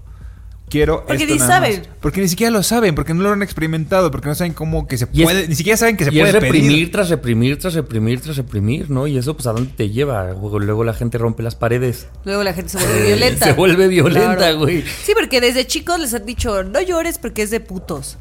[0.70, 1.70] Quiero Porque esto ni nada más".
[1.74, 1.88] saben.
[2.00, 5.00] Porque ni siquiera lo saben, porque no lo han experimentado, porque no saben cómo que
[5.00, 6.92] se Y es- puede, ni siquiera saben que se y puede es reprimir pedir.
[6.92, 9.08] tras reprimir, tras reprimir, tras reprimir, ¿no?
[9.08, 10.26] Y eso, pues, ¿a dónde te lleva?
[10.26, 12.08] Luego, luego la gente rompe las paredes.
[12.24, 13.46] Luego la gente se vuelve violenta.
[13.48, 14.60] Se vuelve violenta, Claro.
[14.60, 14.84] güey.
[15.04, 18.20] Sí, porque desde chicos les han dicho, no llores porque es de putos.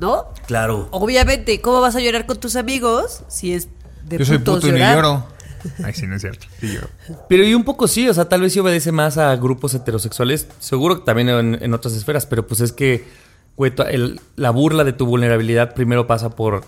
[0.00, 0.24] ¿No?
[0.48, 0.88] Claro.
[0.90, 3.68] Obviamente, ¿cómo vas a llorar con tus amigos si es
[4.04, 4.96] de Yo soy putos puto y no llorar?
[4.96, 5.26] lloro.
[5.84, 6.46] Ay, sí, no es cierto.
[6.60, 6.88] Sí lloro.
[7.28, 10.48] Pero y un poco sí, o sea, tal vez sí obedece más a grupos heterosexuales,
[10.60, 13.04] seguro que también en, en otras esferas, pero pues es que,
[13.56, 16.64] güey, el- la burla de tu vulnerabilidad primero pasa por,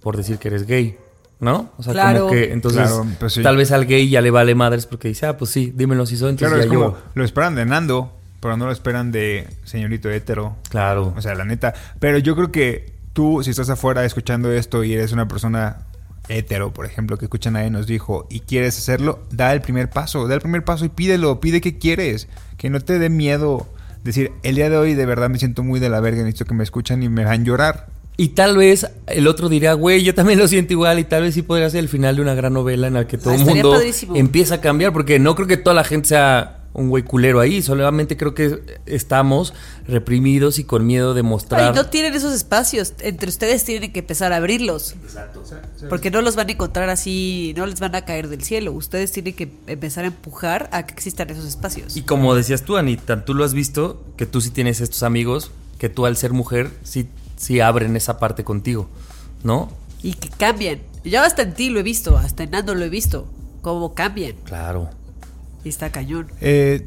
[0.00, 0.96] por decir que eres gay,
[1.40, 1.70] ¿no?
[1.78, 2.20] O sea, Claro.
[2.26, 3.42] como que entonces Claro, pues sí.
[3.42, 6.16] tal vez al gay ya le vale madres porque dice, ah, pues sí, dímelo si
[6.16, 7.02] soy, entonces Claro, es como, yo.
[7.14, 10.56] lo esperan de Nando, pero no lo esperan de señorito hetero.
[10.70, 11.14] Claro.
[11.16, 11.74] O sea, la neta.
[12.00, 15.76] Pero yo creo que tú, si estás afuera escuchando esto y eres una persona
[16.28, 20.26] hetero, por ejemplo, que escucha nadie nos dijo, y quieres hacerlo, da el primer paso,
[20.28, 23.66] da el primer paso y pídelo, pide que quieres, que no te dé miedo
[24.04, 26.54] decir, el día de hoy de verdad me siento muy de la verga, necesito que
[26.54, 27.86] me escuchan y me dejan llorar.
[28.16, 31.34] Y tal vez el otro dirá, güey, yo también lo siento igual y tal vez
[31.34, 33.44] sí podría ser el final de una gran novela en la que todo Ah, el
[33.44, 34.16] mundo padrísimo.
[34.16, 37.62] empieza a cambiar, porque no creo que toda la gente sea un güey culero ahí,
[37.62, 39.52] solamente creo que estamos
[39.86, 41.60] reprimidos y con miedo de mostrar...
[41.60, 42.94] Ay, no tienen esos espacios.
[43.00, 44.94] Entre ustedes tienen que empezar a abrirlos.
[45.88, 48.72] Porque no los van a encontrar así, no les van a caer del cielo.
[48.72, 51.96] Ustedes tienen que empezar a empujar a que existan esos espacios.
[51.96, 55.50] Y como decías tú, Anita, tú lo has visto, que tú sí tienes estos amigos,
[55.78, 58.88] que tú al ser mujer sí, sí abren esa parte contigo,
[59.42, 59.70] ¿no?
[60.02, 60.82] Y que cambien.
[61.04, 63.26] Yo hasta en ti lo he visto, hasta en Nando lo he visto.
[63.60, 64.36] Cómo cambian.
[64.44, 64.90] Claro.
[65.64, 66.28] Y está cañón.
[66.40, 66.86] Eh,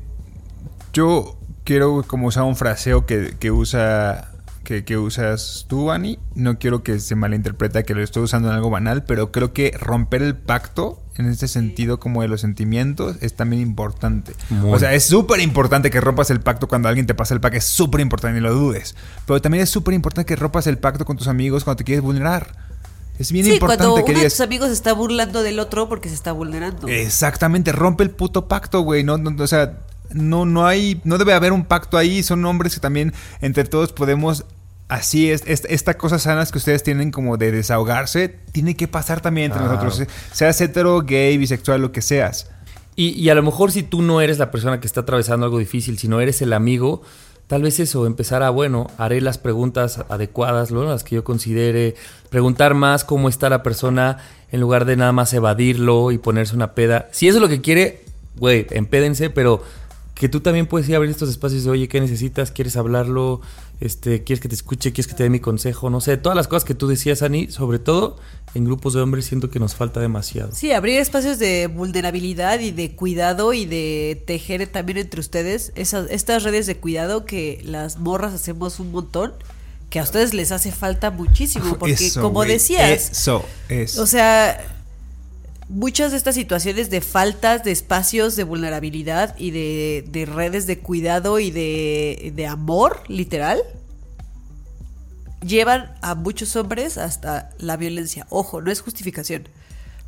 [0.93, 4.31] yo quiero como usar un fraseo que, que usa
[4.65, 6.19] que, que usas tú, Ani.
[6.33, 9.71] No quiero que se malinterpreta que lo estoy usando en algo banal, pero creo que
[9.79, 14.33] romper el pacto en este sentido como de los sentimientos es también importante.
[14.49, 14.73] Muy.
[14.73, 17.55] O sea, es súper importante que rompas el pacto cuando alguien te pasa el pack,
[17.55, 18.95] es súper importante, ni lo dudes.
[19.25, 22.03] Pero también es súper importante que rompas el pacto con tus amigos cuando te quieres
[22.03, 22.64] vulnerar.
[23.19, 24.33] Es bien sí, importante cuando que uno de digas...
[24.33, 26.87] tus amigos se está burlando del otro porque se está vulnerando.
[26.87, 29.03] Exactamente, rompe el puto pacto, güey.
[29.03, 29.79] No, no, o sea,
[30.11, 32.23] no, no hay, no debe haber un pacto ahí.
[32.23, 34.45] Son hombres que también entre todos podemos.
[34.87, 39.19] Así es, es- esta cosa sanas que ustedes tienen como de desahogarse, tiene que pasar
[39.21, 39.83] también entre Claro.
[39.83, 40.07] nosotros.
[40.31, 42.49] Seas hetero, gay, bisexual, lo que seas.
[42.95, 45.57] Y, y a lo mejor si tú no eres la persona que está atravesando algo
[45.57, 47.01] difícil, si no eres el amigo,
[47.47, 50.83] tal vez eso, empezar a, bueno, haré las preguntas adecuadas, ¿no?
[50.83, 51.95] las que yo considere,
[52.29, 54.17] preguntar más cómo está la persona
[54.51, 57.09] en lugar de nada más evadirlo y ponerse una peda.
[57.11, 58.03] Si eso es lo que quiere,
[58.37, 59.63] güey, empédense, pero
[60.15, 62.51] que tú también puedes ir a abrir estos espacios de, oye, ¿qué necesitas?
[62.51, 63.41] ¿Quieres hablarlo?
[63.79, 64.93] Este, ¿Quieres que te escuche?
[64.93, 65.89] ¿Quieres que te dé mi consejo?
[65.89, 68.17] No sé, todas las cosas que tú decías, Ani, sobre todo
[68.53, 70.51] en grupos de hombres siento que nos falta demasiado.
[70.53, 76.09] Sí, abrir espacios de vulnerabilidad y de cuidado y de tejer también entre ustedes esas,
[76.09, 79.33] estas redes de cuidado que las morras hacemos un montón,
[79.89, 83.99] que a ustedes les hace falta muchísimo, porque Eso, como decías, Eso es.
[83.99, 84.57] o sea,
[85.69, 90.79] muchas de estas situaciones de faltas de espacios de vulnerabilidad y de, de redes de
[90.79, 93.61] cuidado y de, de amor, literal,
[95.45, 98.25] llevan a muchos hombres hasta la violencia.
[98.29, 99.47] Ojo, no es justificación.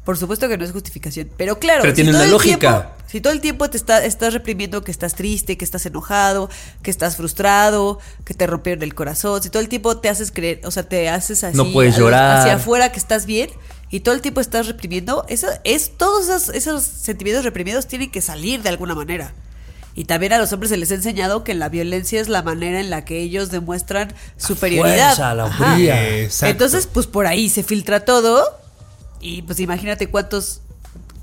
[0.04, 1.30] Por supuesto que no es justificación.
[1.36, 2.60] Pero claro, Pero tiene todo una el lógica.
[2.60, 6.50] tiempo- si todo el tiempo te está, estás reprimiendo que estás triste, que estás enojado,
[6.82, 10.62] que estás frustrado, que te rompieron el corazón, si todo el tiempo te haces creer,
[10.66, 12.40] o sea, te haces así No puedes llorar.
[12.40, 13.50] hacia afuera que estás bien
[13.90, 18.22] y todo el tiempo estás reprimiendo, eso es todos esos, esos sentimientos reprimidos tienen que
[18.22, 19.34] salir de alguna manera.
[19.96, 22.80] Y también a los hombres se les ha enseñado que la violencia es la manera
[22.80, 25.16] en la que ellos demuestran superioridad.
[25.16, 26.20] fuerza, la furia.
[26.20, 26.52] Exacto.
[26.52, 28.46] Entonces, pues por ahí se filtra todo.
[29.20, 30.62] Y pues imagínate cuántos,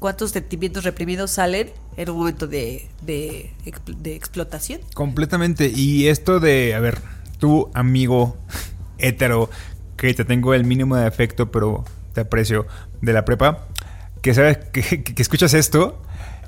[0.00, 3.52] cuántos sentimientos reprimidos salen en un momento de, de,
[3.86, 4.80] de explotación.
[4.92, 5.70] Completamente.
[5.72, 7.00] Y esto de, a ver,
[7.38, 8.36] tu amigo
[8.98, 9.50] hetero,
[9.96, 11.84] que te tengo el mínimo de afecto, pero
[12.14, 12.66] te aprecio,
[13.02, 13.66] de la prepa,
[14.22, 16.00] que sabes que, que- que escuchas esto,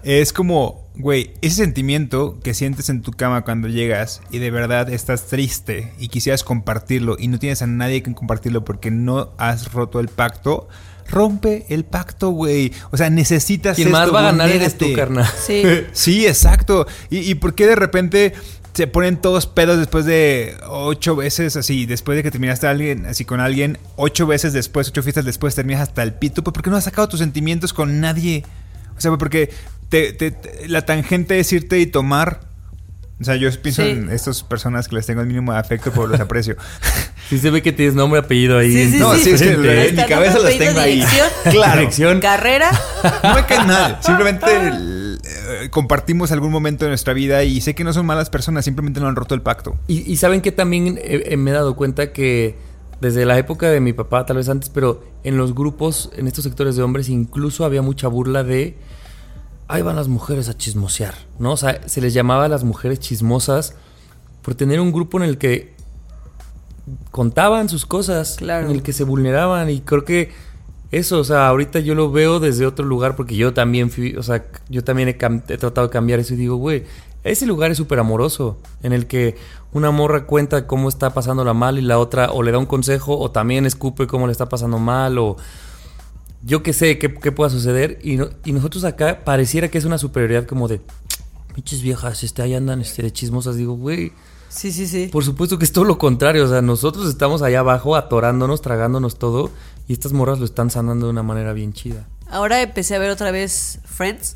[0.02, 4.88] es como, güey, ese sentimiento que sientes en tu cama cuando llegas y de verdad
[4.88, 9.72] estás triste y quisieras compartirlo y no tienes a nadie con compartirlo porque no has
[9.72, 10.68] roto el pacto.
[11.08, 12.72] Rompe el pacto, güey.
[12.90, 15.26] O sea, necesitas Quien más esto, va a ganar eres tú, carnal.
[15.44, 15.62] Sí.
[15.92, 16.86] Sí, exacto.
[17.10, 18.32] ¿Y, y por qué de repente
[18.76, 21.86] se ponen todos pedos después de ocho veces así?
[21.86, 25.88] Después de que terminaste alguien, así con alguien, ocho veces después, ocho fiestas después, terminas
[25.88, 26.44] hasta el pito.
[26.44, 28.44] ¿Por qué no has sacado tus sentimientos con nadie?
[28.96, 29.50] O sea, porque
[29.88, 32.40] te- te- te- la tangente es irte y tomar.
[33.20, 33.88] O sea, yo pienso Sí.
[33.90, 36.56] en estas personas que les tengo el mínimo de afecto, pero los aprecio.
[37.28, 38.70] Sí se ve que tienes nombre, apellido ahí.
[38.72, 39.30] Sí, sí, No, sí.
[39.30, 39.50] es que
[39.88, 40.94] en mi cabeza los apellido, tengo ahí.
[40.96, 41.28] dirección.
[41.50, 41.80] Claro.
[41.80, 42.20] Dirección.
[42.20, 42.70] Carrera.
[43.24, 43.98] No me caen mal.
[44.00, 48.30] Simplemente el- eh, compartimos algún momento de nuestra vida y sé que no son malas
[48.30, 49.76] personas, simplemente no han roto el pacto.
[49.88, 52.54] Y, y saben que también eh, eh, me he dado cuenta que
[53.00, 56.44] desde la época de mi papá, tal vez antes, pero en los grupos, en estos
[56.44, 58.76] sectores de hombres, incluso había mucha burla de
[59.68, 61.52] ahí van las mujeres a chismosear, ¿no?
[61.52, 63.74] O sea, se les llamaba a las mujeres chismosas
[64.42, 65.74] por tener un grupo en el que
[67.10, 68.66] contaban sus cosas, Claro.
[68.68, 70.30] en el que se vulneraban y creo que
[70.92, 74.22] eso, o sea, ahorita yo lo veo desde otro lugar porque yo también fui, o
[74.22, 76.84] sea, yo también he, he tratado de cambiar eso y digo, güey,
[77.24, 79.36] ese lugar es súper amoroso, en el que
[79.72, 83.18] una morra cuenta cómo está pasándola mal y la otra o le da un consejo
[83.18, 85.36] o también escupe cómo le está pasando mal o
[86.46, 89.84] yo qué sé qué, qué pueda suceder y, no- y nosotros acá pareciera que es
[89.84, 90.80] una superioridad como de
[91.54, 94.12] pinches viejas, este, ahí andan este, de chismosas, digo, güey,
[94.48, 95.08] Sí, sí, sí.
[95.12, 96.44] Por supuesto que es todo lo contrario.
[96.44, 99.50] O sea, nosotros estamos allá abajo atorándonos, tragándonos todo.
[99.86, 102.06] Y estas morras lo están sanando de una manera bien chida.
[102.30, 104.32] Ahora empecé a ver otra vez Friends.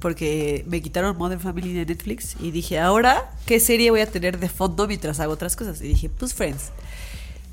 [0.00, 2.34] Porque me quitaron Modern Family de Netflix.
[2.40, 5.80] Y dije, ahora, ¿qué serie voy a tener de fondo mientras hago otras cosas?
[5.82, 6.70] Y dije, pues Friends.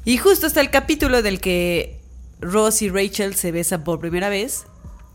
[0.06, 2.00] Y justo está el capítulo del que
[2.42, 4.66] Ross y Rachel se besan por primera vez.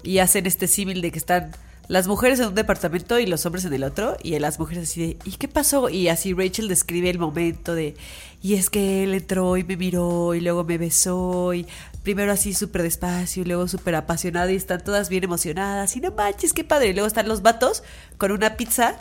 [0.02, 1.52] Y hacen este símil de que están
[1.88, 4.16] las mujeres en un departamento y los hombres en el otro.
[4.22, 5.88] Y las mujeres así de, ¿y qué pasó?
[5.88, 7.96] Y así Rachel describe el momento de,
[8.42, 11.66] y es que él entró y me miró y luego me besó y
[12.02, 15.96] primero así súper despacio y luego súper apasionado y están todas bien emocionadas.
[15.96, 16.88] Y no manches, qué padre.
[16.88, 17.82] Y luego están los vatos
[18.16, 18.96] con una pizza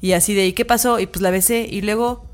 [0.00, 0.98] y así de, ¿y qué pasó?
[1.00, 2.26] Y pues la besé y luego,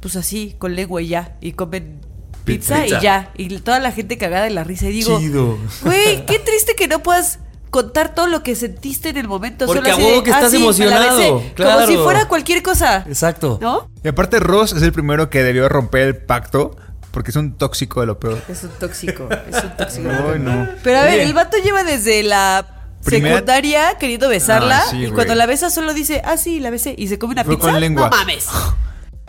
[0.00, 1.36] pues así, con lengua y ya.
[1.40, 2.00] Y comen
[2.44, 2.98] pizza, Pizza.
[2.98, 3.30] y ya.
[3.36, 4.86] Y toda la gente cagada de la risa.
[4.86, 5.58] Y digo, Chido.
[5.82, 7.38] güey, qué triste que no puedas
[7.70, 9.66] contar todo lo que sentiste en el momento.
[9.66, 13.04] Porque solo a huevo que "Ah, estás sí, emocionado, besé", Como si fuera cualquier cosa.
[13.08, 13.58] Exacto.
[13.60, 13.88] ¿No?
[14.04, 16.76] Y aparte Ross es el primero que debió romper el pacto
[17.10, 18.42] porque es un tóxico de lo peor.
[18.48, 20.08] Es un tóxico, es un tóxico.
[20.38, 20.68] No.
[20.82, 22.66] Pero a ver, el vato lleva desde la
[23.04, 26.70] Primera- secundaria queriendo besarla Ah, sí, y cuando la besa solo dice, ah, sí, la
[26.70, 27.70] besé y se come una Fue pizza.
[27.70, 28.08] con lengua.
[28.10, 28.46] No mames.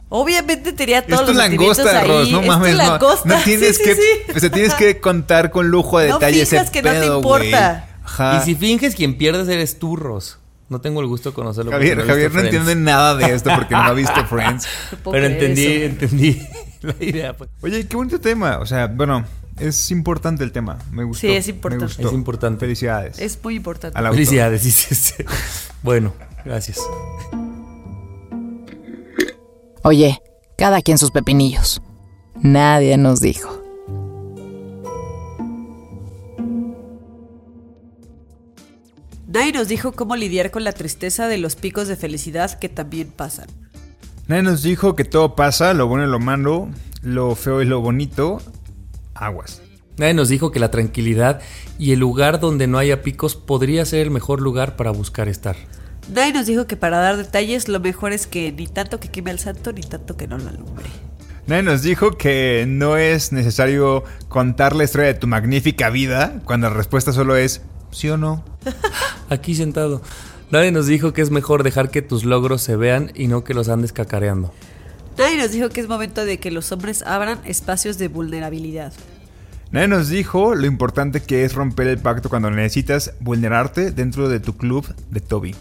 [0.09, 2.31] Obviamente tenía Es todos tu los langosta de sentimientos Ross, ahí.
[2.31, 3.35] no Es tu mames, no.
[3.35, 4.31] No tienes Sí, que, sí, sí.
[4.35, 7.89] o sea, tienes que contar con lujo de No detalle ese que no te importa.
[8.03, 8.39] Ajá.
[8.41, 10.37] Y si finges quien pierdes eres tú, Ross.
[10.69, 11.71] No tengo el gusto de conocerlo.
[11.71, 14.67] Javier, no Javier no entiende nada de esto porque no ha visto Friends.
[15.03, 15.85] Pero entendí, eso.
[15.85, 16.41] entendí
[16.81, 17.33] la idea.
[17.37, 17.49] pues.
[17.61, 18.57] Oye, qué bonito tema.
[18.59, 19.25] O sea, bueno,
[19.59, 20.79] es importante el tema.
[20.91, 21.21] Me gustó.
[21.21, 21.85] Sí, es importante.
[21.85, 22.07] Me gustó.
[22.07, 22.59] Es importante.
[22.59, 23.19] Felicidades.
[23.19, 23.99] Es muy importante.
[24.01, 25.15] Felicidades, dices.
[25.83, 26.79] Bueno, gracias.
[29.87, 30.19] Oye,
[30.57, 31.79] cada quien sus pepinillos.
[32.41, 33.61] Nadie nos dijo.
[39.27, 43.11] Nadie nos dijo cómo lidiar con la tristeza de los picos de felicidad que también
[43.11, 43.45] pasan.
[44.25, 46.67] Nadie nos dijo que todo pasa, lo bueno y lo malo,
[47.03, 48.41] lo feo y lo bonito.
[49.13, 49.61] Aguas.
[49.97, 51.41] Nadie nos dijo que la tranquilidad
[51.77, 55.55] y el lugar donde no haya picos podría ser el mejor lugar para buscar estar.
[56.13, 59.31] Nadie nos dijo que para dar detalles lo mejor es que ni tanto que queme
[59.31, 60.85] al santo ni tanto que no lo alumbre.
[61.47, 66.69] Nadie nos dijo que no es necesario contar la historia de tu magnífica vida cuando
[66.69, 68.43] la respuesta solo es sí o no.
[69.29, 70.01] Aquí sentado.
[70.51, 73.53] Nadie nos dijo que es mejor dejar que tus logros se vean y no que
[73.53, 74.53] los andes cacareando.
[75.17, 78.93] Nadie nos dijo que es momento de que los hombres abran espacios de vulnerabilidad.
[79.71, 84.39] Nadie nos dijo lo importante que es romper el pacto cuando necesitas vulnerarte dentro de
[84.39, 85.55] tu club de Toby.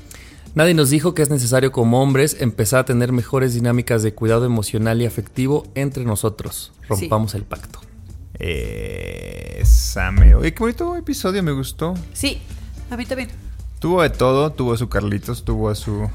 [0.54, 4.44] Nadie nos dijo que es necesario como hombres empezar a tener mejores dinámicas de cuidado
[4.44, 6.72] emocional y afectivo entre nosotros.
[6.88, 7.80] Rompamos el pacto.
[8.38, 10.34] Eh, Same.
[10.34, 11.94] Oye, qué bonito episodio, me gustó.
[12.12, 12.40] Sí,
[12.90, 13.30] a mí también.
[13.80, 16.08] Tuvo de todo, tuvo a su Carlitos, tuvo a su...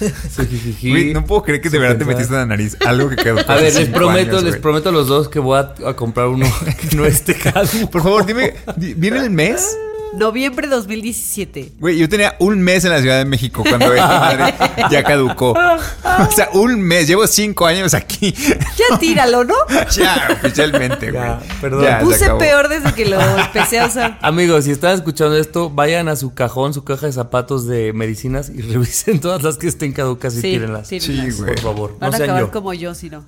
[0.00, 1.12] Jijiji.
[1.12, 2.76] No puedo creer que de verdad te metiste en la nariz.
[2.86, 3.38] Algo que quedó.
[3.48, 6.26] A ver, les prometo, años, les prometo a los dos que voy a, a comprar
[6.28, 6.46] uno
[6.90, 7.90] que no esté caduco.
[7.90, 9.76] Por favor, dime, di- ¿viene el mes?
[10.18, 11.72] Noviembre 2017.
[11.80, 14.54] Güey, yo tenía un mes en la Ciudad de México cuando esta madre
[14.90, 15.52] ya caducó.
[15.52, 17.08] O sea, un mes.
[17.08, 18.32] Llevo cinco años aquí.
[18.32, 19.54] Ya tíralo, ¿no?
[19.96, 21.22] ya, oficialmente, güey.
[21.24, 21.82] Ya, perdón.
[21.82, 24.18] Ya, Puse peor desde que lo empecé a usar.
[24.22, 28.50] Amigos, si están escuchando esto, vayan a su cajón, su caja de zapatos de medicinas
[28.50, 30.86] y revisen todas las que estén caducas y Sí, tírenlas.
[30.88, 31.54] sí, Sí, güey.
[31.54, 32.50] Por favor, Van no a sean acabar yo.
[32.52, 33.24] como yo, si no.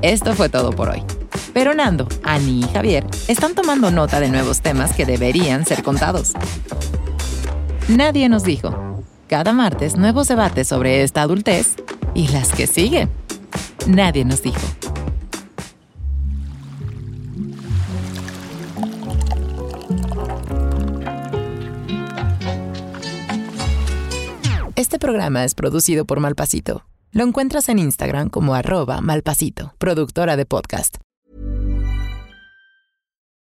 [0.00, 1.02] Esto fue todo por hoy.
[1.52, 6.32] Pero Nando, Ani y Javier están tomando nota de nuevos temas que deberían ser contados.
[7.88, 9.04] Nadie nos dijo.
[9.28, 11.74] Cada martes nuevos debates sobre esta adultez
[12.14, 13.10] y las que siguen.
[13.86, 14.60] Nadie nos dijo.
[24.76, 26.84] Este programa es producido por Malpasito.
[27.12, 30.96] Lo encuentras en Instagram como arroba malpasito, productora de podcast.